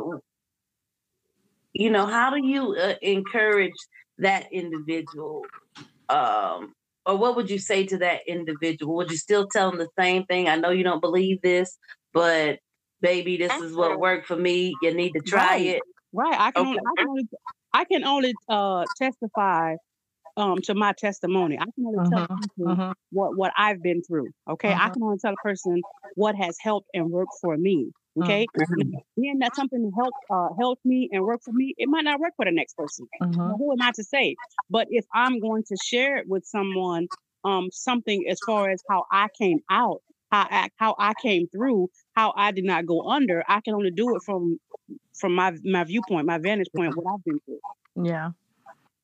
you 1.74 1.91
know 1.91 2.06
how 2.06 2.32
do 2.32 2.46
you 2.46 2.76
uh, 2.76 2.96
encourage 3.02 3.74
that 4.17 4.52
individual 4.52 5.46
um 6.10 6.74
or 7.06 7.17
what 7.17 7.36
would 7.36 7.50
you 7.50 7.60
say 7.60 7.86
to 7.86 7.98
that 7.98 8.22
individual 8.28 8.96
would 8.96 9.12
you 9.12 9.17
still 9.17 9.48
tell 9.48 9.70
them 9.70 9.80
the 9.80 9.89
same 10.00 10.24
thing 10.26 10.48
i 10.48 10.56
know 10.56 10.70
you 10.70 10.84
don't 10.84 11.02
believe 11.02 11.41
this 11.41 11.78
but 12.13 12.60
baby 13.02 13.38
this 13.38 13.54
is 13.62 13.76
what 13.76 14.00
worked 14.00 14.26
for 14.26 14.36
me 14.36 14.74
you 14.82 14.93
need 14.93 15.12
to 15.12 15.20
try 15.20 15.48
right. 15.48 15.65
it 15.65 15.82
right 16.13 16.39
i 16.39 16.52
can, 16.52 16.67
okay. 16.67 16.70
only, 16.70 16.80
I 16.80 16.93
can 16.98 17.08
only 17.08 17.30
i 17.74 17.84
can 17.86 18.04
only 18.04 18.34
uh 18.50 18.86
testify 18.98 19.76
um 20.38 20.62
to 20.62 20.76
my 20.76 20.93
testimony. 20.93 21.58
I 21.60 21.65
can 21.65 21.86
only 21.86 22.00
uh-huh, 22.00 22.28
tell 22.28 22.38
people 22.38 22.72
uh-huh. 22.72 22.93
what 23.12 23.36
what 23.36 23.52
I've 23.58 23.82
been 23.82 24.02
through. 24.04 24.30
Okay, 24.50 24.72
uh-huh. 24.72 24.86
I 24.86 24.89
can 24.89 25.04
only 25.04 25.17
tell 25.17 25.34
a 25.34 25.43
person 25.43 25.82
what 26.15 26.36
has 26.36 26.56
helped 26.62 26.88
and 26.93 27.10
worked 27.10 27.34
for 27.41 27.58
me. 27.58 27.91
Okay, 28.24 28.48
being 29.15 29.39
that 29.39 29.56
something 29.56 29.91
helped 29.96 30.17
uh, 30.32 30.50
helped 30.58 30.84
me 30.86 31.10
and 31.12 31.24
worked 31.24 31.43
for 31.43 31.52
me, 31.52 31.76
it 31.78 31.88
might 31.88 32.04
not 32.04 32.20
work 32.20 32.34
for 32.36 32.46
the 32.46 32.52
next 32.52 32.76
person. 32.76 33.06
Who 33.22 33.72
am 33.74 33.82
I 33.82 33.91
to 33.96 34.04
say? 34.04 34.36
But 34.70 34.88
if 34.89 35.06
I'm 35.13 35.39
going 35.39 35.63
to 35.67 35.78
share 35.84 36.17
it 36.17 36.28
with 36.28 36.43
someone, 36.46 37.08
um, 37.43 37.70
something 37.72 38.26
as 38.28 38.39
far 38.46 38.72
as 38.72 38.82
how 38.89 39.06
I 39.12 39.28
came 39.39 39.60
out, 39.70 40.02
how 40.31 40.47
I, 40.49 40.69
how 40.77 40.95
I 40.97 41.13
came 41.21 41.47
through, 41.47 41.89
how 42.13 42.33
I 42.35 42.51
did 42.51 42.65
not 42.65 42.85
go 42.85 43.09
under, 43.09 43.43
I 43.47 43.61
can 43.61 43.73
only 43.73 43.91
do 43.91 44.15
it 44.15 44.21
from 44.25 44.59
from 45.19 45.35
my 45.35 45.53
my 45.63 45.83
viewpoint, 45.83 46.25
my 46.25 46.37
vantage 46.37 46.69
point, 46.75 46.95
what 46.95 47.11
I've 47.11 47.23
been 47.23 47.39
through. 47.45 48.05
Yeah. 48.05 48.31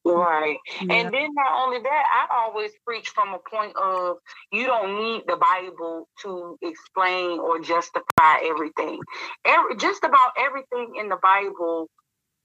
Right. 0.05 0.57
Yeah. 0.81 0.95
And 0.95 1.13
then 1.13 1.29
not 1.33 1.65
only 1.65 1.79
that, 1.79 2.27
I 2.29 2.35
always 2.35 2.71
preach 2.85 3.09
from 3.09 3.33
a 3.33 3.39
point 3.39 3.73
of 3.77 4.17
you 4.51 4.65
don't 4.65 5.01
need 5.01 5.23
the 5.27 5.37
Bible 5.37 6.09
to 6.23 6.57
explain 6.61 7.39
or 7.39 7.61
justify 7.61 8.39
everything. 8.43 8.99
Every, 9.45 9.77
just 9.77 10.03
about 10.03 10.31
everything 10.37 10.95
in 10.99 11.07
the 11.07 11.17
Bible 11.23 11.89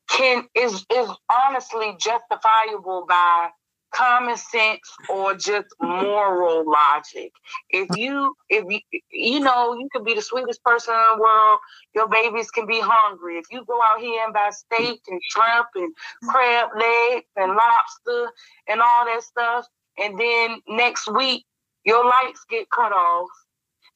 can 0.09 0.47
is 0.55 0.87
is 0.95 1.11
honestly 1.31 1.97
justifiable 1.99 3.07
by 3.09 3.49
common 3.93 4.37
sense 4.37 4.81
or 5.11 5.35
just 5.35 5.69
moral 5.81 6.71
logic. 6.71 7.33
If 7.71 7.97
you 7.97 8.35
if 8.49 8.65
you 8.69 9.01
you 9.11 9.41
know 9.41 9.75
you 9.75 9.89
could 9.93 10.05
be 10.05 10.15
the 10.15 10.23
sweetest 10.23 10.63
person 10.65 10.95
in 10.95 11.17
the 11.17 11.23
world, 11.23 11.59
your 11.95 12.09
babies 12.09 12.51
can 12.51 12.67
be 12.67 12.81
hungry. 12.81 13.39
If 13.39 13.47
you 13.51 13.65
go 13.67 13.81
out 13.83 14.01
here 14.01 14.25
and 14.25 14.35
buy 14.35 14.51
steak 14.51 15.01
and 15.09 15.21
shrimp 15.31 15.69
and 15.75 15.95
crab 16.29 16.71
legs 16.79 17.27
and 17.37 17.53
lobster 17.55 18.33
and 18.69 18.81
all 18.81 19.05
that 19.07 19.23
stuff, 19.23 19.67
and 19.99 20.19
then 20.19 20.61
next 20.69 21.11
week 21.13 21.45
your 21.85 22.05
lights 22.05 22.45
get 22.51 22.71
cut 22.71 22.93
off. 22.93 23.29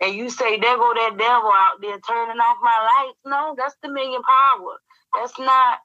And 0.00 0.16
you 0.16 0.30
say, 0.30 0.58
there 0.58 0.76
go 0.76 0.92
that 0.94 1.16
devil 1.16 1.50
out 1.52 1.80
there 1.80 1.98
turning 2.00 2.38
off 2.40 2.56
my 2.62 3.04
lights. 3.04 3.18
No, 3.24 3.54
that's 3.56 3.76
the 3.82 3.88
million 3.88 4.22
power. 4.22 4.78
That's 5.14 5.38
not 5.38 5.78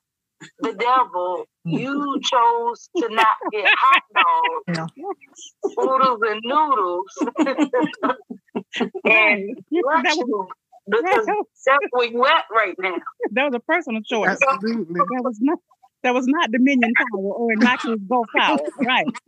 the 0.59 0.73
devil, 0.73 1.45
you 1.63 2.19
chose 2.23 2.89
to 2.97 3.09
not 3.09 3.37
get 3.51 3.65
hot 3.67 4.03
dogs, 4.15 4.77
yeah. 4.77 5.83
oodles 5.83 6.19
and 6.23 6.41
noodles, 6.43 7.17
and 9.05 9.57
you 9.69 10.47
because 10.89 11.25
that's 11.65 11.77
where 11.91 12.09
you 12.09 12.25
at 12.25 12.45
right 12.51 12.75
now. 12.79 12.95
That 13.31 13.45
was 13.45 13.55
a 13.55 13.59
personal 13.59 14.01
choice. 14.01 14.37
Absolutely. 14.47 14.93
That 14.93 15.21
was 15.23 15.37
not 15.41 15.59
that 16.03 16.13
was 16.13 16.27
not 16.27 16.51
Dominion 16.51 16.93
Power 16.95 17.21
or 17.21 17.51
in 17.51 17.59
my 17.59 17.75
case 17.77 17.97
Gulf 18.07 18.27
Power. 18.35 18.59
Right. 18.79 19.05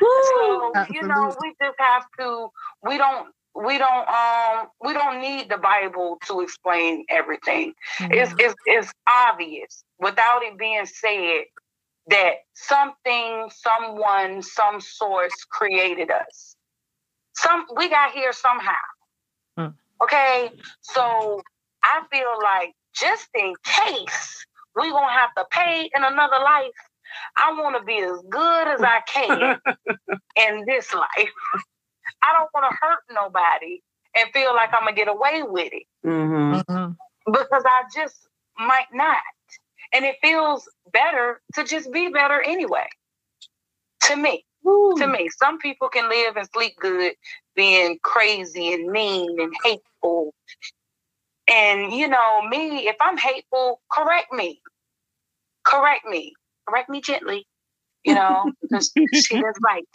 so 0.00 0.72
Absolutely. 0.74 0.96
you 0.96 1.08
know, 1.08 1.36
we 1.40 1.54
just 1.60 1.76
have 1.78 2.04
to 2.20 2.48
we 2.82 2.98
don't 2.98 3.28
we 3.54 3.78
don't 3.78 4.08
um 4.08 4.66
we 4.82 4.92
don't 4.92 5.20
need 5.20 5.48
the 5.48 5.58
Bible 5.58 6.18
to 6.26 6.40
explain 6.40 7.04
everything. 7.08 7.72
Mm-hmm. 7.98 8.12
It's, 8.12 8.34
it's 8.38 8.54
it's 8.66 8.92
obvious 9.08 9.84
without 9.98 10.42
it 10.42 10.58
being 10.58 10.86
said 10.86 11.44
that 12.08 12.34
something, 12.54 13.48
someone, 13.50 14.42
some 14.42 14.80
source 14.80 15.34
created 15.48 16.10
us. 16.10 16.56
Some 17.34 17.66
we 17.76 17.88
got 17.88 18.12
here 18.12 18.32
somehow. 18.32 18.72
Mm. 19.58 19.74
Okay, 20.02 20.50
so 20.82 21.40
I 21.82 22.02
feel 22.10 22.32
like 22.42 22.72
just 22.94 23.28
in 23.34 23.54
case 23.64 24.44
we 24.76 24.90
gonna 24.90 25.12
have 25.12 25.34
to 25.36 25.44
pay 25.50 25.88
in 25.94 26.04
another 26.04 26.38
life, 26.42 26.70
I 27.36 27.52
want 27.52 27.76
to 27.78 27.84
be 27.84 27.98
as 27.98 28.20
good 28.28 28.68
as 28.68 28.82
I 28.82 29.00
can 29.06 29.60
in 30.36 30.64
this 30.66 30.92
life. 30.92 31.32
I 32.24 32.32
don't 32.32 32.50
want 32.54 32.70
to 32.70 32.76
hurt 32.80 33.00
nobody 33.10 33.80
and 34.16 34.30
feel 34.32 34.54
like 34.54 34.70
I'm 34.72 34.84
gonna 34.84 34.96
get 34.96 35.08
away 35.08 35.42
with 35.42 35.72
it 35.72 35.84
mm-hmm. 36.04 36.60
mm-hmm. 36.60 37.32
because 37.32 37.62
I 37.66 37.82
just 37.94 38.28
might 38.58 38.86
not. 38.92 39.18
And 39.92 40.04
it 40.04 40.16
feels 40.22 40.68
better 40.92 41.40
to 41.54 41.64
just 41.64 41.92
be 41.92 42.08
better 42.08 42.42
anyway. 42.42 42.86
To 44.02 44.16
me, 44.16 44.44
Ooh. 44.66 44.94
to 44.98 45.06
me, 45.06 45.28
some 45.38 45.58
people 45.58 45.88
can 45.88 46.08
live 46.08 46.36
and 46.36 46.48
sleep 46.52 46.74
good 46.80 47.12
being 47.54 47.98
crazy 48.02 48.72
and 48.72 48.90
mean 48.90 49.40
and 49.40 49.52
hateful. 49.62 50.34
And 51.48 51.92
you 51.92 52.08
know, 52.08 52.42
me, 52.48 52.88
if 52.88 52.96
I'm 53.00 53.16
hateful, 53.16 53.80
correct 53.90 54.32
me. 54.32 54.60
Correct 55.64 56.06
me. 56.06 56.34
Correct 56.68 56.88
me 56.88 57.00
gently. 57.00 57.46
You 58.04 58.14
know, 58.14 58.52
because 58.62 58.92
she 58.94 59.36
is 59.36 59.56
right. 59.64 59.88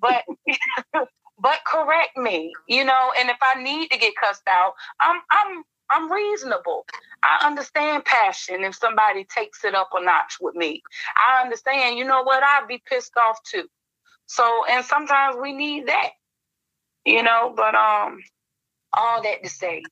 But 0.00 0.24
but 1.40 1.60
correct 1.66 2.16
me, 2.18 2.52
you 2.68 2.84
know, 2.84 3.12
and 3.18 3.30
if 3.30 3.38
I 3.42 3.62
need 3.62 3.90
to 3.90 3.98
get 3.98 4.14
cussed 4.16 4.48
out, 4.48 4.74
I'm 5.00 5.20
I'm 5.30 5.64
I'm 5.90 6.12
reasonable. 6.12 6.86
I 7.22 7.46
understand 7.46 8.04
passion 8.06 8.64
if 8.64 8.76
somebody 8.76 9.24
takes 9.26 9.64
it 9.64 9.74
up 9.74 9.90
a 9.94 10.04
notch 10.04 10.38
with 10.40 10.56
me. 10.56 10.82
I 11.16 11.42
understand, 11.42 11.98
you 11.98 12.04
know 12.06 12.22
what, 12.24 12.42
I'd 12.42 12.68
be 12.68 12.82
pissed 12.88 13.16
off 13.18 13.38
too. 13.44 13.66
So 14.26 14.64
and 14.70 14.84
sometimes 14.84 15.36
we 15.40 15.52
need 15.52 15.88
that. 15.88 16.10
You 17.06 17.22
know, 17.22 17.54
but 17.56 17.74
um 17.74 18.20
all 18.96 19.22
that 19.22 19.44
to 19.44 19.50
say 19.50 19.82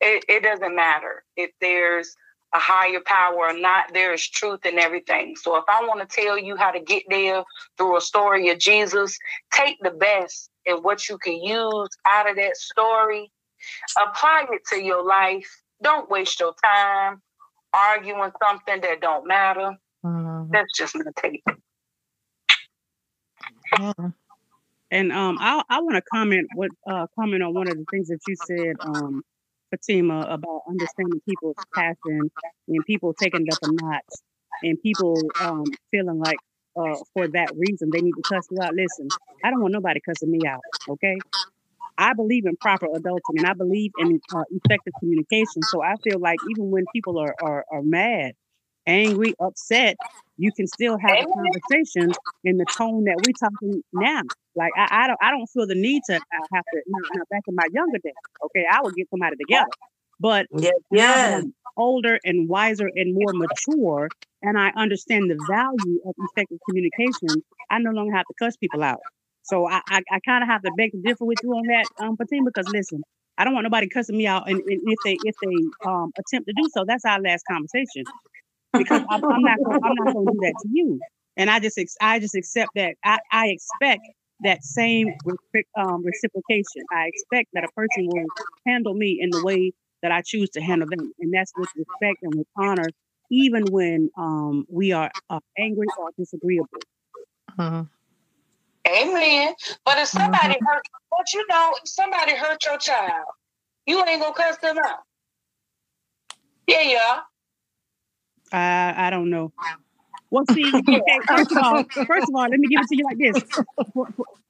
it, 0.00 0.24
it 0.28 0.44
doesn't 0.44 0.76
matter 0.76 1.24
if 1.36 1.52
there's 1.60 2.16
a 2.54 2.58
higher 2.58 3.00
power 3.04 3.34
or 3.36 3.58
not, 3.58 3.92
there 3.94 4.12
is 4.12 4.28
truth 4.28 4.66
in 4.66 4.78
everything. 4.78 5.34
So 5.36 5.56
if 5.56 5.64
I 5.68 5.84
want 5.84 6.00
to 6.00 6.22
tell 6.22 6.38
you 6.38 6.56
how 6.56 6.70
to 6.70 6.80
get 6.80 7.02
there 7.08 7.44
through 7.78 7.96
a 7.96 8.00
story 8.00 8.50
of 8.50 8.58
Jesus, 8.58 9.18
take 9.52 9.78
the 9.80 9.90
best 9.90 10.50
and 10.66 10.84
what 10.84 11.08
you 11.08 11.18
can 11.18 11.42
use 11.42 11.88
out 12.06 12.28
of 12.28 12.36
that 12.36 12.56
story, 12.56 13.30
apply 13.96 14.46
it 14.50 14.62
to 14.68 14.82
your 14.82 15.04
life. 15.04 15.48
Don't 15.82 16.10
waste 16.10 16.40
your 16.40 16.54
time 16.62 17.22
arguing 17.72 18.30
something 18.44 18.80
that 18.80 19.00
don't 19.00 19.26
matter. 19.26 19.72
Mm-hmm. 20.04 20.52
That's 20.52 20.76
just 20.76 20.94
my 20.94 21.04
take. 21.16 21.42
And 24.90 25.10
um, 25.10 25.38
I 25.40 25.62
I 25.70 25.80
want 25.80 25.96
to 25.96 26.02
comment 26.02 26.48
what 26.54 26.70
uh 26.86 27.06
comment 27.18 27.42
on 27.42 27.54
one 27.54 27.66
of 27.66 27.78
the 27.78 27.86
things 27.90 28.08
that 28.08 28.20
you 28.28 28.36
said 28.36 28.76
um 28.80 29.22
Fatima 29.72 30.26
about 30.28 30.62
understanding 30.68 31.20
people's 31.28 31.56
passion 31.74 32.30
and 32.68 32.86
people 32.86 33.14
taking 33.14 33.46
it 33.46 33.52
up 33.52 33.58
a 33.62 33.68
notch 33.68 34.04
and 34.62 34.80
people 34.82 35.32
um, 35.40 35.64
feeling 35.90 36.20
like 36.20 36.38
uh, 36.76 36.96
for 37.14 37.26
that 37.28 37.50
reason 37.56 37.90
they 37.92 38.00
need 38.00 38.12
to 38.12 38.24
cuss 38.32 38.46
you 38.50 38.58
out. 38.62 38.74
Listen, 38.74 39.08
I 39.44 39.50
don't 39.50 39.60
want 39.60 39.72
nobody 39.72 40.00
cussing 40.06 40.30
me 40.30 40.46
out. 40.46 40.60
Okay. 40.88 41.16
I 41.98 42.14
believe 42.14 42.46
in 42.46 42.56
proper 42.56 42.86
adulting 42.86 43.36
and 43.36 43.46
I 43.46 43.54
believe 43.54 43.92
in 43.98 44.20
uh, 44.34 44.44
effective 44.50 44.94
communication. 45.00 45.64
So 45.64 45.82
I 45.82 45.96
feel 46.04 46.20
like 46.20 46.40
even 46.42 46.70
when 46.70 46.86
people 46.92 47.18
are, 47.18 47.36
are, 47.40 47.64
are 47.72 47.82
mad, 47.82 48.32
angry, 48.86 49.34
upset, 49.40 49.96
you 50.38 50.52
can 50.52 50.66
still 50.66 50.98
have 50.98 51.18
a 51.20 51.26
conversation 51.38 52.16
in 52.44 52.56
the 52.56 52.66
tone 52.78 53.04
that 53.04 53.20
we're 53.20 53.34
talking 53.34 53.82
now. 53.92 54.22
Like 54.54 54.72
I, 54.76 55.04
I 55.04 55.06
don't 55.06 55.18
I 55.22 55.30
don't 55.30 55.46
feel 55.46 55.66
the 55.66 55.74
need 55.74 56.02
to 56.06 56.14
have 56.14 56.64
to 56.72 56.82
you 56.86 56.94
know, 56.94 57.24
back 57.30 57.42
in 57.46 57.54
my 57.54 57.66
younger 57.72 57.98
days. 57.98 58.12
Okay, 58.44 58.64
I 58.70 58.82
would 58.82 58.94
get 58.94 59.08
somebody 59.10 59.36
together. 59.36 59.70
But 60.20 60.46
yes, 60.52 60.74
yes. 60.90 61.44
older 61.76 62.18
and 62.24 62.48
wiser 62.48 62.88
and 62.94 63.14
more 63.14 63.32
mature, 63.32 64.10
and 64.42 64.58
I 64.58 64.70
understand 64.76 65.30
the 65.30 65.42
value 65.46 66.00
of 66.06 66.14
effective 66.18 66.58
communication, 66.66 67.42
I 67.70 67.78
no 67.78 67.90
longer 67.90 68.14
have 68.14 68.26
to 68.26 68.34
cuss 68.38 68.56
people 68.56 68.82
out. 68.82 69.00
So 69.42 69.68
I 69.68 69.80
I, 69.88 70.02
I 70.10 70.20
kind 70.20 70.42
of 70.42 70.48
have 70.48 70.62
to 70.62 70.70
beg 70.76 70.92
to 70.92 71.00
differ 71.02 71.24
with 71.24 71.38
you 71.42 71.50
on 71.50 71.66
that, 71.66 71.88
um, 72.04 72.16
Fatima, 72.16 72.50
because 72.54 72.68
listen, 72.68 73.02
I 73.38 73.44
don't 73.44 73.54
want 73.54 73.64
nobody 73.64 73.88
cussing 73.88 74.16
me 74.16 74.26
out, 74.26 74.48
and, 74.48 74.60
and 74.60 74.80
if 74.84 74.98
they 75.02 75.18
if 75.22 75.34
they 75.40 75.88
um 75.88 76.12
attempt 76.18 76.48
to 76.48 76.54
do 76.54 76.68
so, 76.74 76.84
that's 76.86 77.04
our 77.04 77.20
last 77.20 77.44
conversation 77.50 78.06
because 78.76 79.02
I'm, 79.10 79.22
I'm 79.24 79.42
not 79.42 79.58
gonna, 79.62 79.78
I'm 79.82 79.94
not 79.96 80.12
going 80.12 80.26
to 80.26 80.32
do 80.32 80.40
that 80.40 80.54
to 80.60 80.68
you. 80.70 81.00
And 81.36 81.50
I 81.50 81.60
just 81.60 81.78
I 82.00 82.18
just 82.18 82.34
accept 82.34 82.72
that 82.76 82.94
I, 83.04 83.18
I 83.30 83.48
expect 83.48 84.02
that 84.40 84.64
same 84.64 85.14
um, 85.76 86.04
reciprocation. 86.04 86.82
I 86.92 87.06
expect 87.06 87.50
that 87.52 87.64
a 87.64 87.68
person 87.76 88.06
will 88.06 88.26
handle 88.66 88.94
me 88.94 89.18
in 89.20 89.30
the 89.30 89.42
way 89.44 89.72
that 90.02 90.10
I 90.10 90.22
choose 90.22 90.50
to 90.50 90.60
handle 90.60 90.88
them, 90.88 91.12
and 91.20 91.32
that's 91.32 91.52
with 91.56 91.68
respect 91.76 92.18
and 92.22 92.34
with 92.34 92.46
honor, 92.56 92.88
even 93.30 93.64
when 93.70 94.10
um, 94.16 94.66
we 94.68 94.92
are 94.92 95.10
uh, 95.30 95.40
angry 95.58 95.86
or 95.98 96.10
disagreeable. 96.18 96.68
Uh-huh. 97.58 97.84
Amen. 98.88 99.54
But 99.84 99.98
if 99.98 100.08
somebody 100.08 100.54
uh-huh. 100.54 100.74
hurt, 100.74 100.82
but 101.10 101.32
you 101.32 101.46
know, 101.48 101.74
if 101.82 101.88
somebody 101.88 102.34
hurt 102.34 102.64
your 102.64 102.78
child, 102.78 103.26
you 103.86 104.04
ain't 104.04 104.20
gonna 104.20 104.34
cuss 104.34 104.56
them 104.58 104.78
out. 104.78 104.98
Yeah, 106.66 106.82
yeah. 106.82 107.20
I 108.52 109.06
I 109.06 109.10
don't 109.10 109.30
know. 109.30 109.52
Well, 110.32 110.46
see, 110.46 110.82
okay, 110.88 111.20
first 111.28 111.52
of 111.52 111.58
all, 111.58 111.84
first 112.06 112.28
of 112.28 112.34
all, 112.34 112.48
let 112.48 112.58
me 112.58 112.66
give 112.66 112.80
it 112.80 112.88
to 112.88 112.96
you 112.96 113.04
like 113.04 113.18
this. 113.18 113.36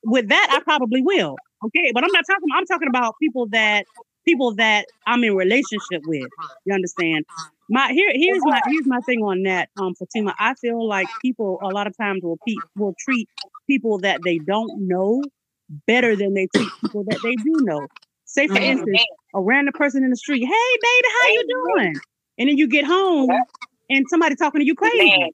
With 0.04 0.28
that, 0.28 0.48
I 0.50 0.62
probably 0.62 1.02
will. 1.02 1.36
Okay, 1.66 1.90
but 1.92 2.04
I'm 2.04 2.10
not 2.12 2.24
talking. 2.30 2.48
I'm 2.54 2.66
talking 2.66 2.88
about 2.88 3.16
people 3.20 3.48
that 3.50 3.86
people 4.24 4.54
that 4.54 4.86
I'm 5.06 5.24
in 5.24 5.34
relationship 5.34 6.02
with. 6.04 6.30
You 6.64 6.74
understand? 6.74 7.24
My 7.68 7.92
here 7.92 8.10
here's 8.14 8.44
my 8.44 8.62
here's 8.64 8.86
my 8.86 9.00
thing 9.00 9.20
on 9.22 9.42
that, 9.42 9.70
um, 9.76 9.94
Fatima. 9.96 10.34
I 10.38 10.54
feel 10.54 10.86
like 10.86 11.08
people 11.20 11.58
a 11.62 11.70
lot 11.70 11.88
of 11.88 11.96
times 11.96 12.22
will 12.22 12.38
pe- 12.46 12.62
will 12.76 12.94
treat 12.98 13.28
people 13.68 13.98
that 14.00 14.22
they 14.24 14.38
don't 14.38 14.86
know 14.88 15.24
better 15.86 16.14
than 16.14 16.34
they 16.34 16.48
treat 16.54 16.72
people 16.80 17.04
that 17.04 17.20
they 17.22 17.36
do 17.36 17.60
know. 17.64 17.88
Say 18.24 18.46
for 18.46 18.58
instance, 18.58 19.04
a 19.34 19.40
random 19.40 19.74
person 19.76 20.04
in 20.04 20.10
the 20.10 20.16
street, 20.16 20.44
hey 20.44 20.48
baby, 20.48 21.08
how 21.08 21.28
you 21.32 21.44
doing? 21.76 22.00
And 22.38 22.48
then 22.48 22.56
you 22.56 22.68
get 22.68 22.84
home 22.84 23.30
and 23.90 24.06
somebody 24.08 24.36
talking 24.36 24.60
to 24.60 24.66
you 24.66 24.74
crazy. 24.74 25.32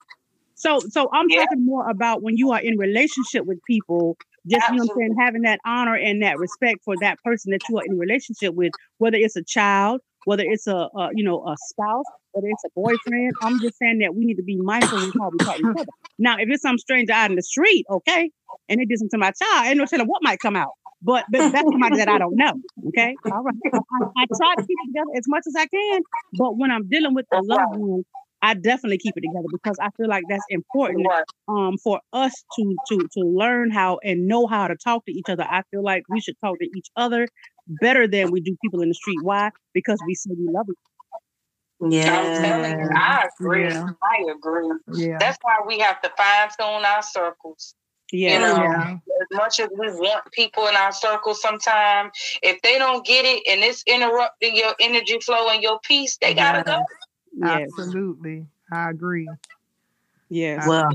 So 0.59 0.81
so 0.90 1.09
I'm 1.12 1.27
yeah. 1.29 1.44
talking 1.44 1.64
more 1.64 1.88
about 1.88 2.23
when 2.23 2.37
you 2.37 2.51
are 2.51 2.61
in 2.61 2.77
relationship 2.77 3.47
with 3.47 3.61
people, 3.64 4.16
just 4.47 4.64
Absolutely. 4.64 4.75
you 4.75 4.79
know 4.79 4.85
what 4.85 4.92
I'm 4.92 4.99
saying, 4.99 5.16
having 5.21 5.42
that 5.42 5.61
honor 5.64 5.94
and 5.94 6.23
that 6.23 6.38
respect 6.38 6.81
for 6.85 6.97
that 7.01 7.18
person 7.25 7.53
that 7.53 7.61
you 7.68 7.79
are 7.79 7.85
in 7.87 7.97
relationship 7.97 8.55
with, 8.55 8.73
whether 8.99 9.16
it's 9.16 9.37
a 9.37 9.44
child, 9.44 10.01
whether 10.25 10.42
it's 10.44 10.66
a, 10.66 10.88
a 10.97 11.11
you 11.14 11.23
know 11.23 11.47
a 11.47 11.55
spouse, 11.68 12.05
whether 12.33 12.49
it's 12.49 12.64
a 12.64 12.71
boyfriend. 12.75 13.35
I'm 13.40 13.61
just 13.61 13.79
saying 13.79 14.01
that 14.01 14.16
we 14.16 14.25
need 14.25 14.35
to 14.35 14.42
be 14.42 14.57
mindful 14.57 14.99
in 14.99 15.12
how 15.12 15.31
we 15.31 15.38
talk 15.38 15.57
to 15.59 15.71
each 15.71 15.81
other. 15.81 15.87
Now, 16.18 16.37
if 16.38 16.49
it's 16.49 16.62
some 16.62 16.77
stranger 16.77 17.12
out 17.12 17.31
in 17.31 17.37
the 17.37 17.42
street, 17.42 17.87
okay, 17.88 18.29
and 18.68 18.81
they 18.81 18.85
did 18.85 18.99
something 18.99 19.11
to 19.11 19.18
my 19.18 19.31
child, 19.31 19.66
ain't 19.66 19.79
no 19.79 19.87
telling 19.87 20.09
what 20.09 20.25
might 20.25 20.40
come 20.40 20.57
out. 20.57 20.73
But, 21.01 21.25
but 21.31 21.53
that's 21.53 21.71
somebody 21.71 21.99
that 21.99 22.09
I 22.09 22.18
don't 22.18 22.35
know. 22.35 22.55
Okay. 22.88 23.14
All 23.33 23.44
right. 23.44 23.55
I, 23.73 23.79
I, 24.16 24.27
try 24.37 24.55
to 24.57 24.66
keep 24.66 24.77
it 24.83 24.87
together 24.88 25.11
as 25.16 25.23
much 25.29 25.44
as 25.47 25.55
I 25.57 25.66
can. 25.66 26.03
But 26.37 26.57
when 26.57 26.73
I'm 26.73 26.88
dealing 26.88 27.14
with 27.14 27.27
a 27.33 27.40
loved 27.40 27.77
one 27.77 28.03
I 28.40 28.55
definitely 28.55 28.98
keep 28.98 29.16
it 29.16 29.22
together 29.22 29.48
because 29.51 29.77
I 29.81 29.90
feel 29.96 30.09
like 30.09 30.24
that's 30.29 30.44
important 30.48 31.07
um, 31.48 31.77
for 31.79 32.01
us 32.12 32.33
to 32.57 32.77
to 32.88 32.98
to 32.98 33.20
learn 33.20 33.70
how 33.70 33.98
and 34.05 34.27
know 34.29 34.46
how 34.46 34.68
to 34.68 34.77
talk 34.77 35.05
to 35.07 35.12
each 35.12 35.29
other. 35.29 35.44
I 35.44 35.62
feel 35.70 35.83
like 35.83 36.05
we 36.09 36.20
should 36.20 36.37
talk 36.40 36.59
to 36.61 36.66
each 36.77 36.88
other 36.96 37.27
better 37.81 38.07
than 38.07 38.31
we 38.31 38.40
do 38.40 38.57
people 38.62 38.81
in 38.81 38.88
the 38.88 38.94
street. 38.94 39.18
Why? 39.22 39.51
Because 39.74 39.98
we 40.07 40.14
say 40.14 40.31
we 40.31 40.53
love 40.53 40.66
each 40.70 40.77
other. 40.77 41.94
Yeah, 41.94 42.88
I 42.94 43.29
agree. 43.40 43.68
Yeah. 43.68 43.87
I 44.03 44.31
agree. 44.33 44.72
Yeah. 44.94 45.16
That's 45.18 45.38
why 45.42 45.59
we 45.66 45.79
have 45.79 46.01
to 46.03 46.11
fine 46.16 46.48
tune 46.59 46.85
our 46.85 47.03
circles. 47.03 47.74
Yeah. 48.12 48.35
You 48.35 48.38
know, 48.40 48.62
yeah. 48.62 48.92
as 48.92 49.37
much 49.37 49.61
as 49.61 49.68
we 49.79 49.87
want 49.88 50.24
people 50.33 50.66
in 50.66 50.74
our 50.74 50.92
circle 50.92 51.35
sometimes, 51.35 52.11
if 52.42 52.61
they 52.62 52.79
don't 52.79 53.05
get 53.07 53.24
it 53.24 53.42
and 53.48 53.62
it's 53.62 53.85
interrupting 53.87 54.57
your 54.57 54.74
energy 54.81 55.18
flow 55.20 55.48
and 55.51 55.62
your 55.62 55.79
peace, 55.85 56.16
they 56.20 56.35
gotta 56.35 56.64
go. 56.64 56.83
Yes. 57.40 57.68
Absolutely. 57.79 58.46
I 58.72 58.90
agree. 58.90 59.29
Yes. 60.29 60.66
Well, 60.66 60.90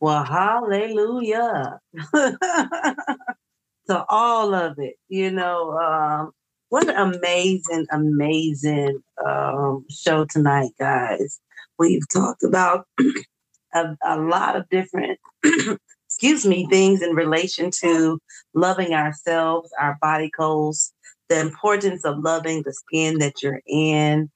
well, 0.00 0.24
hallelujah 0.24 1.80
to 2.14 4.04
all 4.08 4.54
of 4.54 4.78
it. 4.78 4.94
You 5.08 5.30
know, 5.30 5.72
um, 5.72 6.32
what 6.68 6.88
an 6.88 7.14
amazing, 7.14 7.86
amazing 7.90 9.02
um, 9.26 9.84
show 9.90 10.24
tonight, 10.24 10.70
guys. 10.78 11.40
We've 11.78 12.08
talked 12.12 12.44
about 12.44 12.86
a, 13.74 13.96
a 14.04 14.16
lot 14.18 14.56
of 14.56 14.68
different, 14.68 15.18
excuse 16.06 16.46
me, 16.46 16.66
things 16.70 17.02
in 17.02 17.14
relation 17.14 17.70
to 17.82 18.20
loving 18.54 18.94
ourselves, 18.94 19.70
our 19.80 19.98
body 20.00 20.30
goals, 20.38 20.92
the 21.28 21.40
importance 21.40 22.04
of 22.04 22.18
loving 22.18 22.62
the 22.62 22.72
skin 22.72 23.18
that 23.18 23.42
you're 23.42 23.62
in. 23.66 24.30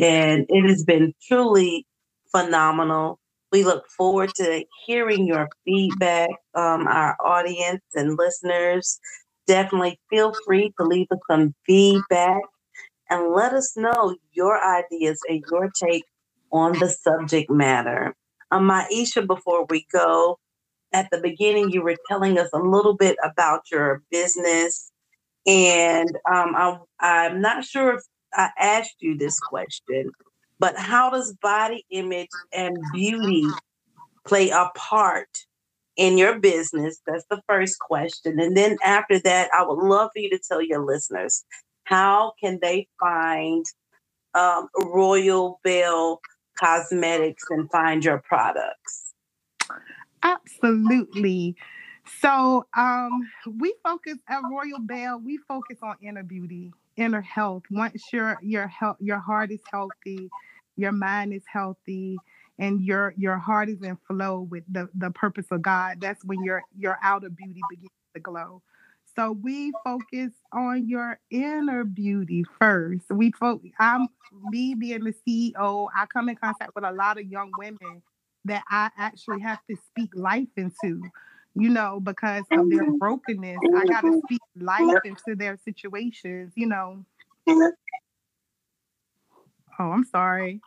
And 0.00 0.46
it 0.48 0.68
has 0.68 0.84
been 0.84 1.14
truly 1.28 1.86
phenomenal. 2.32 3.18
We 3.52 3.64
look 3.64 3.84
forward 3.96 4.34
to 4.36 4.64
hearing 4.86 5.26
your 5.26 5.48
feedback, 5.64 6.30
um, 6.54 6.88
our 6.88 7.16
audience 7.24 7.82
and 7.94 8.18
listeners. 8.18 9.00
Definitely 9.46 10.00
feel 10.10 10.34
free 10.46 10.72
to 10.78 10.86
leave 10.86 11.08
us 11.12 11.18
some 11.30 11.54
feedback 11.66 12.42
and 13.10 13.32
let 13.32 13.54
us 13.54 13.74
know 13.76 14.16
your 14.32 14.60
ideas 14.64 15.20
and 15.28 15.44
your 15.50 15.70
take 15.70 16.04
on 16.52 16.78
the 16.78 16.90
subject 16.90 17.50
matter. 17.50 18.14
Um, 18.52 18.68
Miesha, 18.70 19.26
before 19.26 19.66
we 19.70 19.86
go, 19.92 20.38
at 20.92 21.08
the 21.12 21.20
beginning, 21.20 21.70
you 21.72 21.82
were 21.82 21.96
telling 22.08 22.38
us 22.38 22.50
a 22.54 22.58
little 22.60 22.96
bit 22.96 23.16
about 23.24 23.62
your 23.72 24.02
business. 24.10 24.90
And 25.46 26.10
um, 26.32 26.54
I'm, 26.56 26.78
I'm 27.00 27.42
not 27.42 27.64
sure 27.64 27.94
if 27.96 28.02
I 28.36 28.50
asked 28.58 28.96
you 29.00 29.16
this 29.16 29.40
question, 29.40 30.12
but 30.58 30.76
how 30.76 31.10
does 31.10 31.34
body 31.40 31.84
image 31.90 32.30
and 32.52 32.90
beauty 32.92 33.52
play 34.26 34.50
a 34.50 34.70
part 34.76 35.28
in 35.96 36.18
your 36.18 36.38
business? 36.38 37.00
That's 37.06 37.24
the 37.30 37.40
first 37.48 37.78
question. 37.78 38.38
And 38.38 38.56
then 38.56 38.76
after 38.84 39.18
that, 39.20 39.48
I 39.56 39.64
would 39.66 39.82
love 39.82 40.10
for 40.14 40.20
you 40.20 40.30
to 40.30 40.38
tell 40.46 40.62
your 40.62 40.84
listeners 40.84 41.44
how 41.84 42.32
can 42.42 42.58
they 42.60 42.88
find 43.00 43.64
um, 44.34 44.68
Royal 44.76 45.60
Belle 45.64 46.20
Cosmetics 46.58 47.44
and 47.50 47.70
find 47.70 48.04
your 48.04 48.18
products? 48.18 49.14
Absolutely. 50.22 51.56
So 52.20 52.66
um, 52.76 53.28
we 53.58 53.74
focus 53.84 54.18
at 54.28 54.42
Royal 54.50 54.80
Belle. 54.80 55.20
We 55.20 55.38
focus 55.48 55.78
on 55.82 55.96
inner 56.02 56.22
beauty, 56.22 56.72
inner 56.96 57.20
health. 57.20 57.62
Once 57.70 58.12
your 58.12 58.38
your 58.42 58.66
health, 58.66 58.96
your 59.00 59.18
heart 59.18 59.50
is 59.50 59.60
healthy, 59.70 60.30
your 60.76 60.92
mind 60.92 61.32
is 61.32 61.44
healthy, 61.52 62.18
and 62.58 62.82
your 62.82 63.14
your 63.16 63.38
heart 63.38 63.68
is 63.68 63.82
in 63.82 63.98
flow 64.06 64.40
with 64.40 64.64
the 64.70 64.88
the 64.94 65.10
purpose 65.10 65.46
of 65.50 65.62
God. 65.62 66.00
That's 66.00 66.24
when 66.24 66.42
your 66.42 66.64
your 66.76 66.98
outer 67.02 67.30
beauty 67.30 67.62
begins 67.68 67.90
to 68.14 68.20
glow. 68.20 68.62
So 69.16 69.32
we 69.32 69.72
focus 69.84 70.32
on 70.52 70.88
your 70.88 71.18
inner 71.30 71.84
beauty 71.84 72.44
first. 72.60 73.06
We 73.10 73.32
focus. 73.32 73.70
I'm 73.78 74.08
me 74.50 74.74
being 74.74 75.04
the 75.04 75.14
CEO. 75.26 75.88
I 75.96 76.06
come 76.06 76.28
in 76.28 76.36
contact 76.36 76.72
with 76.74 76.84
a 76.84 76.92
lot 76.92 77.18
of 77.18 77.26
young 77.26 77.50
women 77.56 78.02
that 78.44 78.62
I 78.70 78.90
actually 78.98 79.40
have 79.40 79.60
to 79.70 79.76
speak 79.88 80.10
life 80.14 80.48
into. 80.56 81.02
You 81.58 81.70
know, 81.70 82.00
because 82.00 82.44
of 82.52 82.68
their 82.70 82.84
mm-hmm. 82.84 82.98
brokenness, 82.98 83.58
I 83.76 83.84
got 83.86 84.02
to 84.02 84.08
mm-hmm. 84.08 84.18
speak 84.26 84.40
life 84.60 85.00
into 85.04 85.34
their 85.34 85.58
situations. 85.64 86.52
You 86.54 86.66
know. 86.66 87.04
Mm-hmm. 87.48 87.70
Oh, 89.78 89.90
I'm 89.90 90.04
sorry. 90.04 90.60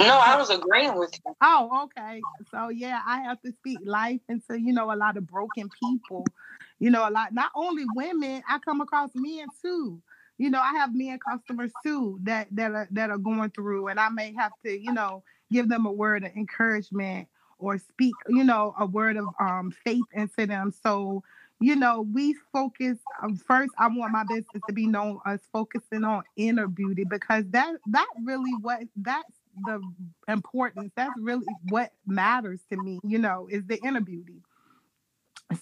No, 0.00 0.18
I 0.18 0.36
was 0.36 0.50
agreeing 0.50 0.96
with 0.98 1.10
you. 1.14 1.34
Oh, 1.40 1.84
okay. 1.84 2.20
So 2.50 2.68
yeah, 2.68 3.00
I 3.06 3.22
have 3.22 3.40
to 3.42 3.52
speak 3.52 3.78
life 3.84 4.20
into, 4.28 4.60
you 4.60 4.72
know, 4.72 4.92
a 4.92 4.96
lot 4.96 5.16
of 5.16 5.26
broken 5.26 5.68
people. 5.82 6.26
You 6.78 6.90
know, 6.90 7.08
a 7.08 7.10
lot 7.10 7.32
not 7.32 7.50
only 7.54 7.84
women, 7.94 8.42
I 8.48 8.58
come 8.58 8.80
across 8.80 9.10
men 9.14 9.46
too. 9.62 10.02
You 10.38 10.50
know, 10.50 10.60
I 10.60 10.72
have 10.74 10.94
men 10.94 11.18
customers 11.18 11.72
too 11.82 12.18
that 12.24 12.48
that 12.52 12.72
are 12.72 12.88
that 12.90 13.10
are 13.10 13.18
going 13.18 13.50
through 13.50 13.88
and 13.88 13.98
I 13.98 14.10
may 14.10 14.34
have 14.34 14.52
to, 14.64 14.78
you 14.78 14.92
know, 14.92 15.22
give 15.50 15.68
them 15.68 15.86
a 15.86 15.92
word 15.92 16.24
of 16.24 16.32
encouragement 16.36 17.28
or 17.58 17.78
speak, 17.78 18.14
you 18.28 18.44
know, 18.44 18.74
a 18.78 18.86
word 18.86 19.16
of 19.16 19.26
um 19.40 19.72
faith 19.84 20.04
into 20.12 20.46
them. 20.46 20.72
So 20.82 21.22
you 21.58 21.74
know, 21.74 22.02
we 22.12 22.34
focus 22.52 22.98
um, 23.22 23.36
first. 23.36 23.72
I 23.78 23.88
want 23.88 24.12
my 24.12 24.24
business 24.24 24.62
to 24.66 24.72
be 24.72 24.86
known 24.86 25.20
as 25.24 25.40
focusing 25.52 26.04
on 26.04 26.22
inner 26.36 26.68
beauty 26.68 27.04
because 27.04 27.44
that 27.50 27.76
that 27.86 28.06
really 28.22 28.52
what 28.60 28.80
that's 28.96 29.32
the 29.64 29.80
importance. 30.28 30.92
That's 30.96 31.16
really 31.18 31.46
what 31.68 31.92
matters 32.06 32.60
to 32.70 32.76
me. 32.76 33.00
You 33.04 33.18
know, 33.18 33.48
is 33.50 33.64
the 33.66 33.82
inner 33.82 34.02
beauty. 34.02 34.42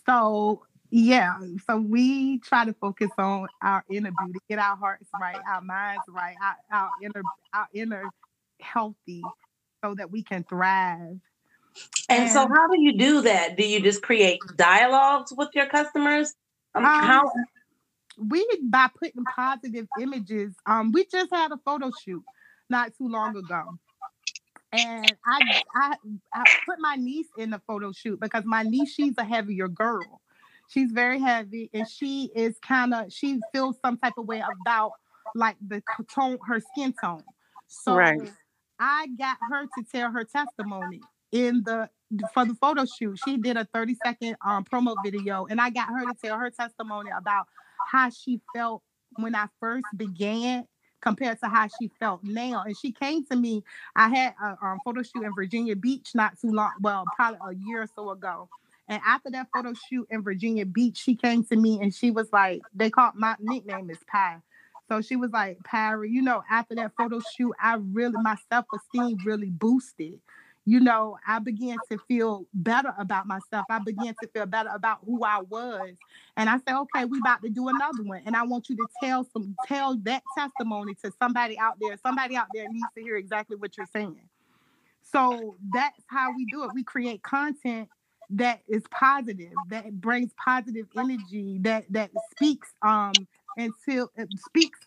So 0.07 0.65
yeah, 0.91 1.39
so 1.69 1.77
we 1.77 2.39
try 2.39 2.65
to 2.65 2.73
focus 2.73 3.11
on 3.19 3.49
our 3.63 3.85
inner 3.89 4.13
beauty, 4.13 4.39
get 4.49 4.59
our 4.59 4.77
hearts 4.77 5.09
right, 5.21 5.37
our 5.49 5.61
minds 5.61 6.05
right, 6.09 6.37
our, 6.43 6.79
our 6.81 6.91
inner 7.03 7.23
our 7.53 7.69
inner 7.73 8.05
healthy, 8.61 9.23
so 9.85 9.95
that 9.95 10.11
we 10.11 10.23
can 10.23 10.45
thrive. 10.45 11.21
And, 12.09 12.31
so, 12.31 12.47
how 12.47 12.69
do 12.69 12.81
you 12.81 12.97
do 12.97 13.23
that? 13.23 13.57
Do 13.57 13.67
you 13.67 13.81
just 13.81 14.03
create 14.03 14.41
dialogues 14.57 15.33
with 15.37 15.49
your 15.55 15.67
customers? 15.67 16.35
Um, 16.75 16.85
how? 16.85 17.33
we 18.19 18.47
by 18.63 18.89
putting 18.99 19.25
positive 19.25 19.87
images. 20.01 20.55
Um, 20.67 20.93
we 20.93 21.07
just 21.07 21.33
had 21.33 21.53
a 21.53 21.59
photo 21.65 21.91
shoot 22.05 22.23
not 22.69 22.93
too 22.97 23.09
long 23.09 23.37
ago, 23.37 23.79
and 24.73 25.15
I 25.27 25.41
I 25.75 25.97
I 26.33 26.45
put 26.67 26.79
my 26.79 26.97
niece 26.97 27.29
in 27.39 27.51
the 27.51 27.61
photo 27.67 27.93
shoot 27.93 28.21
because 28.21 28.45
my 28.45 28.63
niece 28.63 28.93
she's 28.93 29.15
a 29.19 29.25
heavier 29.25 29.69
girl. 29.69 30.21
She's 30.69 30.93
very 30.93 31.21
heavy, 31.21 31.71
and 31.73 31.89
she 31.89 32.31
is 32.35 32.59
kind 32.59 32.95
of 32.95 33.13
she 33.13 33.41
feels 33.53 33.77
some 33.85 33.99
type 33.99 34.15
of 34.17 34.27
way 34.27 34.43
about 34.63 34.93
like 35.35 35.57
the 35.67 35.83
tone, 36.15 36.39
her 36.47 36.61
skin 36.61 36.95
tone. 37.01 37.23
So 37.67 37.95
Right. 37.95 38.31
I 38.79 39.09
got 39.19 39.37
her 39.51 39.67
to 39.67 39.85
tell 39.91 40.11
her 40.11 40.25
testimony 40.25 41.01
in 41.35 41.63
the 41.65 41.91
for 42.33 42.47
the 42.47 42.55
photo 42.55 42.85
shoot. 42.87 43.19
She 43.25 43.37
did 43.37 43.57
a 43.57 43.67
30 43.75 43.97
second 44.03 44.37
um, 44.47 44.65
promo 44.65 44.95
video, 45.05 45.47
and 45.51 45.61
I 45.61 45.69
got 45.69 45.89
her 45.89 46.07
to 46.07 46.15
tell 46.23 46.39
her 46.39 46.49
testimony 46.49 47.11
about 47.15 47.47
how 47.91 48.09
she 48.09 48.41
felt 48.55 48.83
when 49.17 49.35
I 49.35 49.49
first 49.61 49.85
began 49.97 50.67
compared 51.03 51.39
to 51.41 51.49
how 51.49 51.69
she 51.79 51.91
felt 52.01 52.23
now. 52.23 52.63
And 52.65 52.77
she 52.79 52.93
came 52.93 53.27
to 53.27 53.37
me. 53.37 53.63
I 53.95 54.09
had 54.09 54.35
a 54.43 54.57
um, 54.65 54.79
photo 54.85 55.03
shoot 55.03 55.25
in 55.25 55.35
Virginia 55.35 55.77
Beach 55.77 56.11
not 56.15 56.39
too 56.41 56.51
long, 56.51 56.71
well, 56.81 57.05
probably 57.17 57.41
a 57.43 57.55
year 57.67 57.83
or 57.83 57.89
so 57.95 58.11
ago. 58.11 58.49
And 58.89 59.03
after 59.05 59.31
that 59.31 59.49
photo 59.55 59.73
shoot 59.75 60.07
in 60.11 60.23
Virginia 60.23 60.65
Beach, 60.65 60.97
she 60.97 61.17
came 61.17 61.45
to 61.45 61.57
me 61.57 61.81
and 61.83 61.93
she 61.93 62.11
was 62.11 62.33
like, 62.33 62.63
they 62.75 62.91
called 62.91 63.15
my 63.17 63.35
nickname 63.41 63.91
is 63.91 63.99
Pie. 64.07 64.39
So 64.89 65.01
she 65.01 65.17
was 65.17 65.31
like, 65.31 65.59
Parry, 65.65 66.11
you 66.11 66.23
know, 66.23 66.43
after 66.51 66.75
that 66.77 66.93
photo 66.97 67.21
shoot, 67.37 67.55
I 67.61 67.77
really, 67.81 68.17
my 68.23 68.37
self 68.51 68.67
esteem 68.75 69.19
really 69.25 69.51
boosted. 69.51 70.21
You 70.67 70.81
know, 70.81 71.19
I 71.27 71.41
began 71.41 71.77
to 71.91 71.99
feel 72.09 72.47
better 72.55 72.95
about 72.99 73.27
myself. 73.27 73.67
I 73.69 73.81
began 73.81 74.15
to 74.23 74.29
feel 74.29 74.47
better 74.47 74.71
about 74.73 74.99
who 75.05 75.23
I 75.23 75.41
was. 75.41 75.95
And 76.37 76.49
I 76.49 76.57
said, 76.67 76.79
okay, 76.81 77.05
we 77.05 77.19
about 77.19 77.43
to 77.43 77.51
do 77.51 77.69
another 77.69 78.03
one. 78.03 78.23
And 78.25 78.35
I 78.35 78.45
want 78.45 78.71
you 78.71 78.77
to 78.77 78.87
tell 79.03 79.29
some, 79.33 79.55
tell 79.67 79.97
that 80.05 80.23
testimony 80.37 80.95
to 81.05 81.13
somebody 81.21 81.59
out 81.59 81.77
there. 81.81 81.99
Somebody 82.03 82.37
out 82.37 82.47
there 82.55 82.67
needs 82.69 82.87
to 82.97 83.03
hear 83.03 83.17
exactly 83.17 83.57
what 83.57 83.77
you're 83.77 83.87
saying. 83.93 84.21
So 85.03 85.57
that's 85.73 86.03
how 86.07 86.33
we 86.35 86.47
do 86.47 86.65
it. 86.65 86.71
We 86.75 86.83
create 86.83 87.23
content 87.23 87.89
that 88.31 88.61
is 88.67 88.83
positive, 88.91 89.53
that 89.69 90.01
brings 90.01 90.33
positive 90.43 90.87
energy, 90.97 91.59
that 91.63 91.85
that 91.91 92.11
speaks 92.33 92.73
um 92.83 93.13
until 93.57 94.11
it 94.17 94.29
speaks 94.39 94.79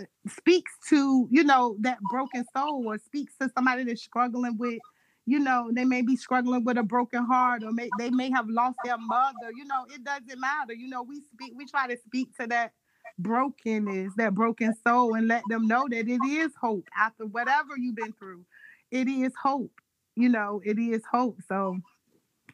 uh, 0.00 0.04
speaks 0.26 0.72
to 0.88 1.28
you 1.30 1.44
know 1.44 1.76
that 1.80 1.98
broken 2.10 2.44
soul 2.56 2.84
or 2.86 2.98
speaks 2.98 3.34
to 3.40 3.50
somebody 3.54 3.84
that's 3.84 4.02
struggling 4.02 4.56
with 4.56 4.80
you 5.26 5.38
know 5.38 5.70
they 5.72 5.84
may 5.84 6.02
be 6.02 6.16
struggling 6.16 6.64
with 6.64 6.78
a 6.78 6.82
broken 6.82 7.24
heart 7.24 7.62
or 7.64 7.72
may, 7.72 7.90
they 7.98 8.10
may 8.10 8.30
have 8.30 8.48
lost 8.48 8.78
their 8.82 8.98
mother 8.98 9.50
you 9.56 9.64
know 9.64 9.84
it 9.92 10.02
doesn't 10.04 10.40
matter 10.40 10.72
you 10.72 10.88
know 10.88 11.02
we 11.02 11.20
speak 11.32 11.52
we 11.56 11.66
try 11.66 11.86
to 11.86 11.96
speak 12.06 12.34
to 12.38 12.46
that 12.46 12.72
brokenness 13.18 14.12
that 14.16 14.34
broken 14.34 14.74
soul 14.86 15.14
and 15.14 15.28
let 15.28 15.46
them 15.48 15.66
know 15.66 15.86
that 15.90 16.08
it 16.08 16.24
is 16.24 16.52
hope 16.60 16.88
after 16.96 17.26
whatever 17.26 17.76
you've 17.76 17.96
been 17.96 18.12
through 18.18 18.44
it 18.90 19.08
is 19.08 19.32
hope 19.42 19.72
you 20.14 20.28
know 20.28 20.60
it 20.64 20.78
is 20.78 21.02
hope 21.12 21.38
so 21.48 21.76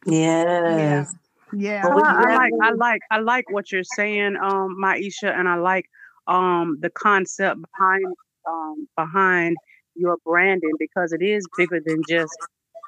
Yes. 0.06 1.14
yeah 1.52 1.84
Well, 1.84 2.04
I, 2.04 2.24
I 2.24 2.34
like 2.34 2.52
I 2.62 2.70
like 2.72 3.00
I 3.10 3.18
like 3.18 3.50
what 3.50 3.72
you're 3.72 3.84
saying, 3.84 4.36
um, 4.42 4.76
Miesha, 4.80 5.32
and 5.32 5.48
I 5.48 5.56
like 5.56 5.86
um 6.26 6.78
the 6.80 6.90
concept 6.90 7.60
behind 7.72 8.14
um 8.48 8.88
behind 8.96 9.56
your 9.94 10.16
branding 10.24 10.72
because 10.78 11.12
it 11.12 11.22
is 11.22 11.48
bigger 11.56 11.80
than 11.84 12.02
just 12.08 12.36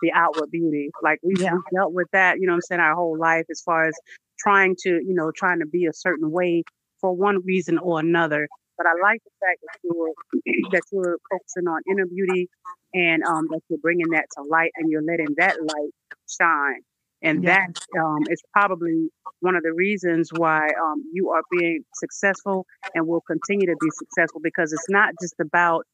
the 0.03 0.13
outward 0.13 0.51
beauty. 0.51 0.91
Like 1.03 1.19
we've, 1.23 1.39
we've 1.39 1.63
dealt 1.75 1.93
with 1.93 2.09
that, 2.13 2.39
you 2.41 2.47
know 2.47 2.53
what 2.53 2.57
I'm 2.57 2.63
saying, 2.63 2.81
our 2.81 2.95
whole 2.95 3.19
life 3.19 3.45
as 3.51 3.63
far 3.63 3.89
as 3.89 3.95
trying 4.39 4.77
to, 4.81 4.91
you 4.91 5.15
know, 5.15 5.31
trying 5.35 5.61
to 5.61 5.67
be 5.67 5.87
a 5.87 5.93
certain 5.93 6.31
way 6.31 6.65
for 7.01 7.15
one 7.15 7.45
reason 7.45 7.79
or 7.79 8.01
another. 8.01 8.49
But 8.77 8.87
I 8.87 8.93
like 9.03 9.23
the 9.25 9.31
fact 9.41 9.61
that 9.63 9.79
you're 9.85 10.13
that 10.73 10.83
you're 10.93 11.19
focusing 11.31 11.69
on 11.69 11.81
inner 11.91 12.07
beauty 12.07 12.49
and 12.93 13.23
um, 13.23 13.47
that 13.51 13.61
you're 13.69 13.79
bringing 13.79 14.11
that 14.11 14.27
to 14.37 14.43
light 14.43 14.71
and 14.77 14.91
you're 14.91 15.03
letting 15.03 15.35
that 15.39 15.57
light 15.63 15.91
shine. 16.29 16.81
And 17.23 17.43
Yeah. 17.43 17.67
that 17.67 18.01
um, 18.01 18.25
is 18.31 18.43
probably 18.53 19.09
one 19.41 19.57
of 19.57 19.63
the 19.63 19.73
reasons 19.73 20.31
why 20.33 20.69
um, 20.83 21.03
you 21.13 21.31
are 21.31 21.43
being 21.51 21.85
successful 21.95 22.67
and 22.95 23.07
will 23.07 23.23
continue 23.23 23.67
to 23.67 23.77
be 23.81 23.91
successful 23.91 24.41
because 24.43 24.73
it's 24.73 24.89
not 24.89 25.15
just 25.21 25.35
about 25.41 25.85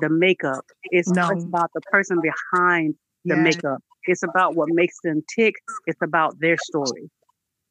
the 0.00 0.08
makeup. 0.08 0.64
It's, 0.84 1.10
No. 1.10 1.28
it's 1.30 1.44
about 1.44 1.70
the 1.74 1.80
person 1.90 2.20
behind 2.20 2.94
the 3.26 3.36
Yes. 3.36 3.44
makeup. 3.44 3.82
It's 4.04 4.22
about 4.22 4.54
what 4.54 4.68
makes 4.70 4.98
them 5.02 5.22
tick. 5.34 5.56
It's 5.86 6.00
about 6.00 6.38
their 6.38 6.56
story. 6.58 7.10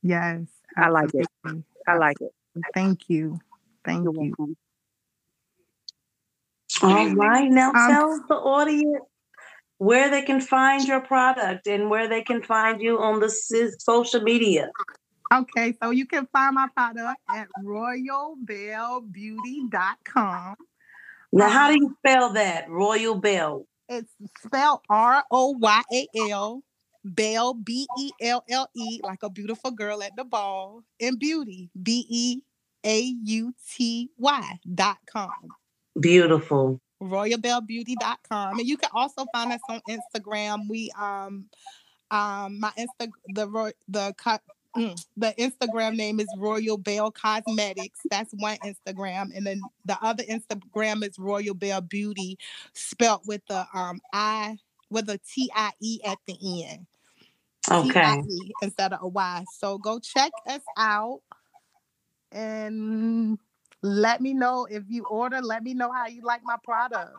Yes. 0.03 0.41
I 0.77 0.89
like 0.89 1.09
it. 1.13 1.27
I 1.87 1.97
like 1.97 2.17
it. 2.19 2.33
Thank 2.73 3.07
you. 3.09 3.39
Thank 3.83 4.03
You're 4.03 4.13
you. 4.13 4.35
welcome. 4.37 4.57
All 6.83 7.15
right, 7.15 7.49
now 7.49 7.69
Um, 7.69 7.89
tell 7.89 8.19
the 8.27 8.35
audience 8.35 9.05
where 9.77 10.09
they 10.09 10.23
can 10.23 10.41
find 10.41 10.85
your 10.85 10.99
product 11.01 11.67
and 11.67 11.89
where 11.89 12.09
they 12.09 12.21
can 12.21 12.43
find 12.43 12.81
you 12.81 12.99
on 12.99 13.21
the 13.21 13.29
social 13.29 14.21
media. 14.21 14.71
Okay, 15.33 15.73
so 15.81 15.91
you 15.91 16.05
can 16.05 16.25
find 16.27 16.55
my 16.55 16.67
product 16.75 17.17
at 17.29 17.47
royalbellebeauty.com. 17.63 20.55
Now, 21.31 21.49
how 21.49 21.69
do 21.69 21.75
you 21.75 21.95
spell 21.99 22.33
that? 22.33 22.69
Royal 22.69 23.15
Belle. 23.15 23.65
It's 23.89 24.11
spelled 24.43 24.81
R 24.89 25.23
O 25.31 25.49
Y 25.51 25.81
A 25.93 26.07
L, 26.29 26.63
Bell, 27.03 27.53
B 27.53 27.87
E 27.97 28.11
L 28.21 28.43
L 28.49 28.69
E, 28.75 28.99
like 29.03 29.23
a 29.23 29.29
beautiful 29.29 29.71
girl 29.71 30.01
at 30.01 30.15
the 30.15 30.23
ball, 30.23 30.83
and 30.99 31.19
beauty, 31.19 31.69
B 31.81 32.05
E 32.09 32.41
A 32.85 32.99
U 33.23 33.53
T 33.75 34.09
Y 34.17 34.59
dot 34.73 34.97
com. 35.05 35.31
Beautiful. 35.99 36.79
royalbellebeauty.com 37.01 38.57
and 38.59 38.67
you 38.67 38.77
can 38.77 38.89
also 38.93 39.25
find 39.33 39.51
us 39.51 39.59
on 39.69 39.81
instagram 39.89 40.67
we 40.69 40.89
um 40.97 41.45
um 42.09 42.59
my 42.59 42.71
insta 42.77 43.09
the 43.33 43.47
Roy- 43.49 43.73
the 43.89 44.13
mm, 44.75 45.05
the 45.17 45.33
instagram 45.37 45.95
name 45.95 46.19
is 46.19 46.27
royal 46.37 46.77
belle 46.77 47.11
cosmetics. 47.11 47.99
That's 48.09 48.31
one 48.33 48.57
instagram 48.65 49.35
and 49.35 49.45
then 49.45 49.61
the 49.85 49.97
other 50.01 50.23
instagram 50.23 51.03
is 51.03 51.17
royal 51.17 51.53
belle 51.53 51.81
beauty 51.81 52.37
spelt 52.73 53.23
with 53.25 53.41
the 53.47 53.65
um 53.73 53.99
i 54.13 54.57
with 54.89 55.09
a 55.09 55.19
t-i-e 55.19 55.99
at 56.05 56.17
the 56.27 56.65
end. 56.65 56.85
Okay. 57.71 57.91
T-I-E 57.91 58.51
instead 58.61 58.93
of 58.93 58.99
a 59.01 59.07
y. 59.07 59.43
So 59.57 59.77
go 59.77 59.99
check 59.99 60.31
us 60.47 60.61
out 60.77 61.21
and 62.31 63.39
let 63.81 64.21
me 64.21 64.33
know 64.33 64.67
if 64.69 64.83
you 64.87 65.05
order. 65.05 65.41
Let 65.41 65.63
me 65.63 65.73
know 65.73 65.91
how 65.91 66.07
you 66.07 66.21
like 66.23 66.41
my 66.43 66.57
product 66.63 67.17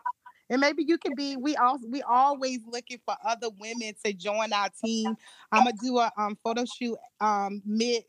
and 0.51 0.61
maybe 0.61 0.85
you 0.87 0.99
can 0.99 1.15
be 1.15 1.37
we 1.37 1.57
all 1.57 1.79
we 1.89 2.03
always 2.03 2.61
looking 2.67 2.99
for 3.05 3.17
other 3.25 3.49
women 3.59 3.93
to 4.05 4.13
join 4.13 4.53
our 4.53 4.69
team. 4.85 5.17
I'm 5.53 5.65
gonna 5.65 5.77
do 5.83 5.99
a 5.99 6.11
um 6.17 6.37
photo 6.45 6.65
shoot 6.65 6.97
um 7.21 7.63
mid 7.65 8.05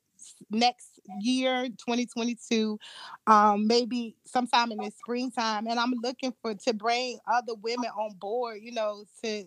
next 0.49 0.99
year 1.19 1.67
2022 1.69 2.79
um 3.27 3.67
maybe 3.67 4.15
sometime 4.25 4.71
in 4.71 4.79
the 4.79 4.91
springtime. 4.91 5.67
And 5.67 5.79
i'm 5.79 5.93
looking 6.03 6.33
for 6.41 6.55
to 6.55 6.73
bring 6.73 7.19
other 7.31 7.53
women 7.61 7.89
on 7.97 8.15
board 8.19 8.59
you 8.61 8.71
know 8.71 9.03
to 9.23 9.45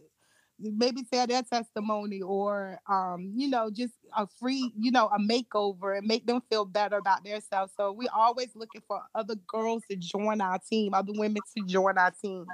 maybe 0.59 1.03
share 1.12 1.26
their 1.26 1.43
testimony 1.43 2.20
or 2.20 2.78
um 2.88 3.32
you 3.34 3.49
know 3.49 3.70
just 3.70 3.95
a 4.16 4.26
free 4.38 4.72
you 4.78 4.91
know 4.91 5.07
a 5.09 5.18
makeover 5.18 5.97
and 5.97 6.07
make 6.07 6.26
them 6.26 6.41
feel 6.51 6.64
better 6.66 6.99
about 6.99 7.24
themselves. 7.24 7.72
So 7.76 7.93
we 7.93 8.09
always 8.09 8.51
looking 8.55 8.82
for 8.86 9.01
other 9.14 9.34
girls 9.47 9.82
to 9.91 9.97
join 9.97 10.41
our 10.41 10.59
team 10.59 10.93
other 10.95 11.12
women 11.14 11.43
to 11.57 11.64
join 11.64 11.97
our 11.99 12.11
team 12.11 12.47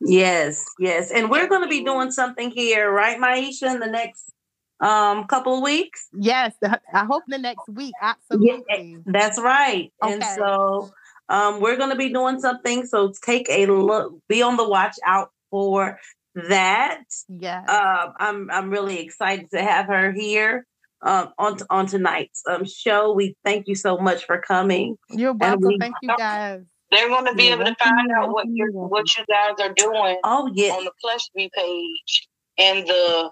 Yes, 0.00 0.64
yes. 0.78 1.10
And 1.10 1.30
we're 1.30 1.48
going 1.48 1.62
to 1.62 1.68
be 1.68 1.84
doing 1.84 2.10
something 2.10 2.50
here, 2.50 2.90
right, 2.90 3.18
Miesha, 3.18 3.72
in 3.72 3.80
the 3.80 3.86
next 3.86 4.32
um 4.80 5.24
couple 5.24 5.56
of 5.56 5.62
weeks? 5.62 6.06
yes 6.18 6.52
i 6.92 7.02
hope 7.06 7.22
the 7.28 7.38
next 7.38 7.66
week 7.66 7.94
absolutely 8.02 8.98
That's 9.06 9.40
right. 9.40 9.90
And 10.02 10.22
so 10.22 10.90
um, 11.30 11.60
we're 11.60 11.76
going 11.78 11.90
to 11.90 11.96
be 11.96 12.12
doing 12.12 12.38
something. 12.40 12.84
So 12.84 13.12
take 13.24 13.46
a 13.48 13.64
look, 13.66 14.12
be 14.28 14.42
on 14.42 14.56
the 14.58 14.68
watch 14.68 14.96
out 15.06 15.30
for 15.50 15.98
that. 16.34 17.04
yeah 17.28 17.62
Um, 17.64 18.12
I'm 18.18 18.50
I'm 18.50 18.70
really 18.70 19.00
excited 19.00 19.50
to 19.52 19.62
have 19.62 19.86
her 19.86 20.12
here 20.12 20.66
um, 21.02 21.32
on 21.38 21.58
on 21.70 21.86
tonight's 21.86 22.42
um, 22.48 22.64
show. 22.66 23.12
We 23.14 23.34
thank 23.44 23.68
you 23.68 23.74
so 23.74 23.96
much 23.96 24.26
for 24.26 24.38
coming. 24.40 24.96
you're 25.08 25.32
welcome 25.32 25.68
we- 25.68 25.78
thank 25.78 25.94
you 26.02 26.10
guys 26.16 26.62
They're 26.90 27.08
going 27.08 27.26
to 27.26 27.34
be 27.34 27.44
You're 27.44 27.54
able 27.54 27.64
to 27.64 27.74
find 27.76 28.10
out 28.12 28.30
what 28.30 28.46
you 28.48 28.70
what 28.72 29.06
you 29.16 29.24
guys 29.28 29.54
are 29.60 29.72
doing 29.74 30.18
Oh 30.24 30.50
yeah, 30.54 30.72
on 30.72 30.84
the 30.84 30.92
Plush 31.00 31.28
Mei 31.34 31.50
page 31.54 32.28
and 32.58 32.86
the 32.86 33.30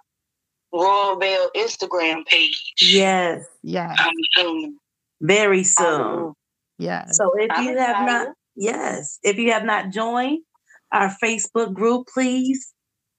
Royal 0.72 1.16
Belle 1.16 1.50
Instagram 1.56 2.26
page. 2.26 2.74
yes, 2.82 3.44
yes 3.62 3.96
I'm 3.98 4.12
assuming. 4.36 4.76
very 5.20 5.62
soon. 5.62 6.32
yes 6.78 7.16
So 7.16 7.30
if 7.38 7.50
I'm 7.52 7.64
you 7.64 7.78
have 7.78 8.06
not, 8.06 8.28
yes, 8.56 9.18
if 9.22 9.38
you 9.38 9.52
have 9.52 9.64
not 9.64 9.90
joined 9.90 10.42
our 10.90 11.14
Facebook 11.22 11.74
group, 11.74 12.08
please 12.12 12.72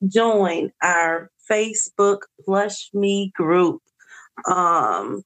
join 0.05 0.71
our 0.83 1.31
Facebook 1.49 2.19
Plush 2.43 2.89
Mei 2.93 3.31
group. 3.35 3.81
Um, 4.49 5.23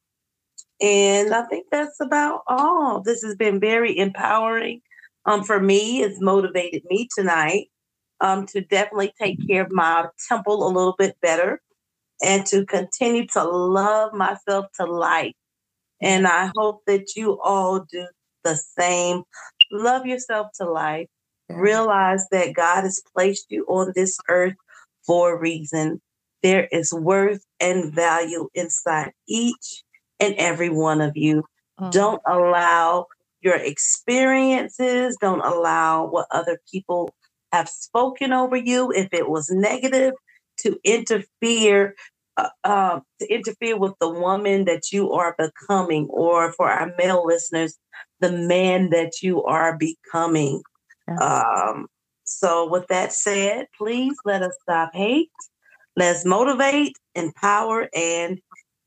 and 0.82 1.34
I 1.34 1.44
think 1.44 1.66
that's 1.72 2.00
about 2.00 2.42
all. 2.48 3.02
This 3.02 3.24
has 3.24 3.36
been 3.36 3.60
very 3.60 3.98
empowering. 3.98 4.82
Um, 5.30 5.44
for 5.44 5.60
me, 5.60 6.02
it's 6.02 6.20
motivated 6.20 6.82
me 6.90 7.08
tonight 7.16 7.68
um, 8.20 8.48
to 8.48 8.62
definitely 8.62 9.14
take 9.22 9.38
care 9.48 9.62
of 9.62 9.72
my 9.72 10.08
temple 10.28 10.66
a 10.66 10.74
little 10.74 10.96
bit 10.98 11.18
better 11.22 11.62
and 12.20 12.48
to 12.48 12.66
continue 12.66 13.28
to 13.28 13.44
love 13.44 14.12
myself 14.12 14.66
to 14.80 14.88
life. 14.88 15.36
And 16.02 16.26
I 16.26 16.52
hope 16.56 16.82
that 16.88 17.16
you 17.16 17.40
all 17.44 17.86
do 17.92 18.08
the 18.44 18.56
same. 18.56 19.22
Love 19.72 20.08
yourself 20.08 20.48
to 20.60 20.66
life. 20.68 21.06
Realize 21.48 22.26
that 22.32 22.56
God 22.56 22.82
has 22.82 23.04
placed 23.16 23.46
you 23.50 23.66
on 23.66 23.94
this 23.94 24.18
earth 24.30 24.56
for 25.06 25.36
a 25.36 25.40
reason. 25.40 26.02
There 26.42 26.68
is 26.72 26.92
worth 26.92 27.46
and 27.60 27.94
value 27.94 28.50
inside 28.56 29.12
each 29.28 29.84
and 30.20 30.34
every 30.40 30.70
one 30.70 31.02
of 31.02 31.16
you. 31.16 31.44
Mm. 31.80 31.92
Don't 31.92 32.22
allow 32.26 33.06
your 33.42 33.56
experiences, 33.56 35.18
don't 35.20 35.42
allow 35.42 36.06
what 36.06 36.28
other 36.32 36.60
people 36.72 37.14
have 37.52 37.70
spoken 37.70 38.34
over 38.34 38.56
you, 38.56 38.92
if 38.92 39.10
it 39.12 39.30
was 39.30 39.50
negative, 39.50 40.14
to 40.60 40.80
interfere. 40.84 41.96
Uh, 42.38 42.50
uh, 42.64 43.00
to 43.20 43.28
interfere 43.28 43.78
with 43.78 43.92
the 44.00 44.10
woman 44.10 44.64
that 44.64 44.94
you 44.94 45.12
are 45.12 45.36
becoming, 45.38 46.08
or 46.10 46.54
for 46.54 46.70
our 46.70 46.94
male 46.98 47.26
listeners, 47.26 47.78
the 48.22 48.32
man 48.32 48.92
that 48.92 49.22
you 49.22 49.44
are 49.44 49.78
becoming. 49.78 50.62
Yes. 51.06 51.22
Um, 51.22 51.88
so, 52.24 52.70
with 52.70 52.88
that 52.88 53.12
said, 53.12 53.66
please 53.78 54.16
let 54.24 54.42
us 54.42 54.56
stop 54.62 54.92
hate. 54.94 55.32
Let's 55.98 56.24
motivate, 56.24 56.96
empower, 57.14 57.90
and 57.94 58.40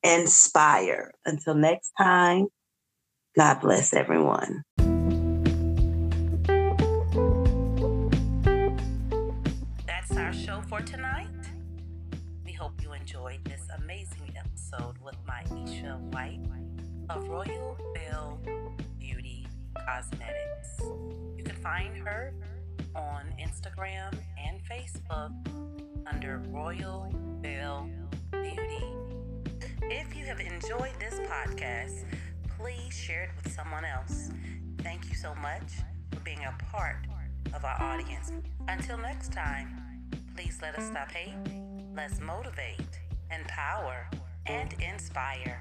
inspire. 0.03 1.13
Until 1.27 1.55
next 1.55 1.93
time, 1.99 2.47
God 3.35 3.61
bless 3.63 3.95
everyone. 3.95 4.63
That's 9.87 10.15
our 10.19 10.35
show 10.35 10.61
for 10.69 10.83
tonight. 10.83 11.29
We 12.45 12.53
hope 12.53 12.73
you 12.83 12.93
enjoyed 12.93 13.43
this 13.47 13.67
amazing 13.79 14.35
episode 14.37 14.99
with 15.03 15.17
my 15.27 15.45
Isha 15.65 15.99
White 16.11 16.41
of 17.09 17.27
Royal 17.27 17.79
Belle 17.95 18.39
Beauty 19.01 19.47
Cosmetics. 19.87 20.83
You 21.35 21.43
can 21.43 21.57
find 21.57 21.97
her 21.97 22.35
on 22.95 23.33
Instagram 23.41 24.15
and 24.39 24.61
Facebook 24.71 25.33
under 26.07 26.43
Royal 26.51 27.11
Belle 27.41 27.89
Beauty. 28.31 28.85
If 29.85 30.15
you 30.15 30.27
have 30.27 30.41
enjoyed 30.41 30.93
this 31.01 31.19
podcast, 31.21 32.05
please 32.63 32.97
share 32.97 33.25
it 33.25 33.31
with 33.43 33.53
someone 33.53 33.85
else. 33.85 34.31
Thank 34.83 35.09
you 35.09 35.17
so 35.17 35.35
much 35.35 35.83
for 36.13 36.21
being 36.21 36.45
a 36.45 36.55
part 36.71 36.97
of 37.55 37.65
our 37.65 37.81
audience. 37.83 38.31
Until 38.69 38.99
next 38.99 39.33
time, 39.33 40.11
please 40.37 40.61
let 40.63 40.79
us 40.79 40.87
stop 40.87 41.11
hate. 41.11 41.35
Let's 41.97 42.21
motivate, 42.21 43.01
empower, 43.33 44.09
and 44.47 44.75
inspire. 44.75 45.61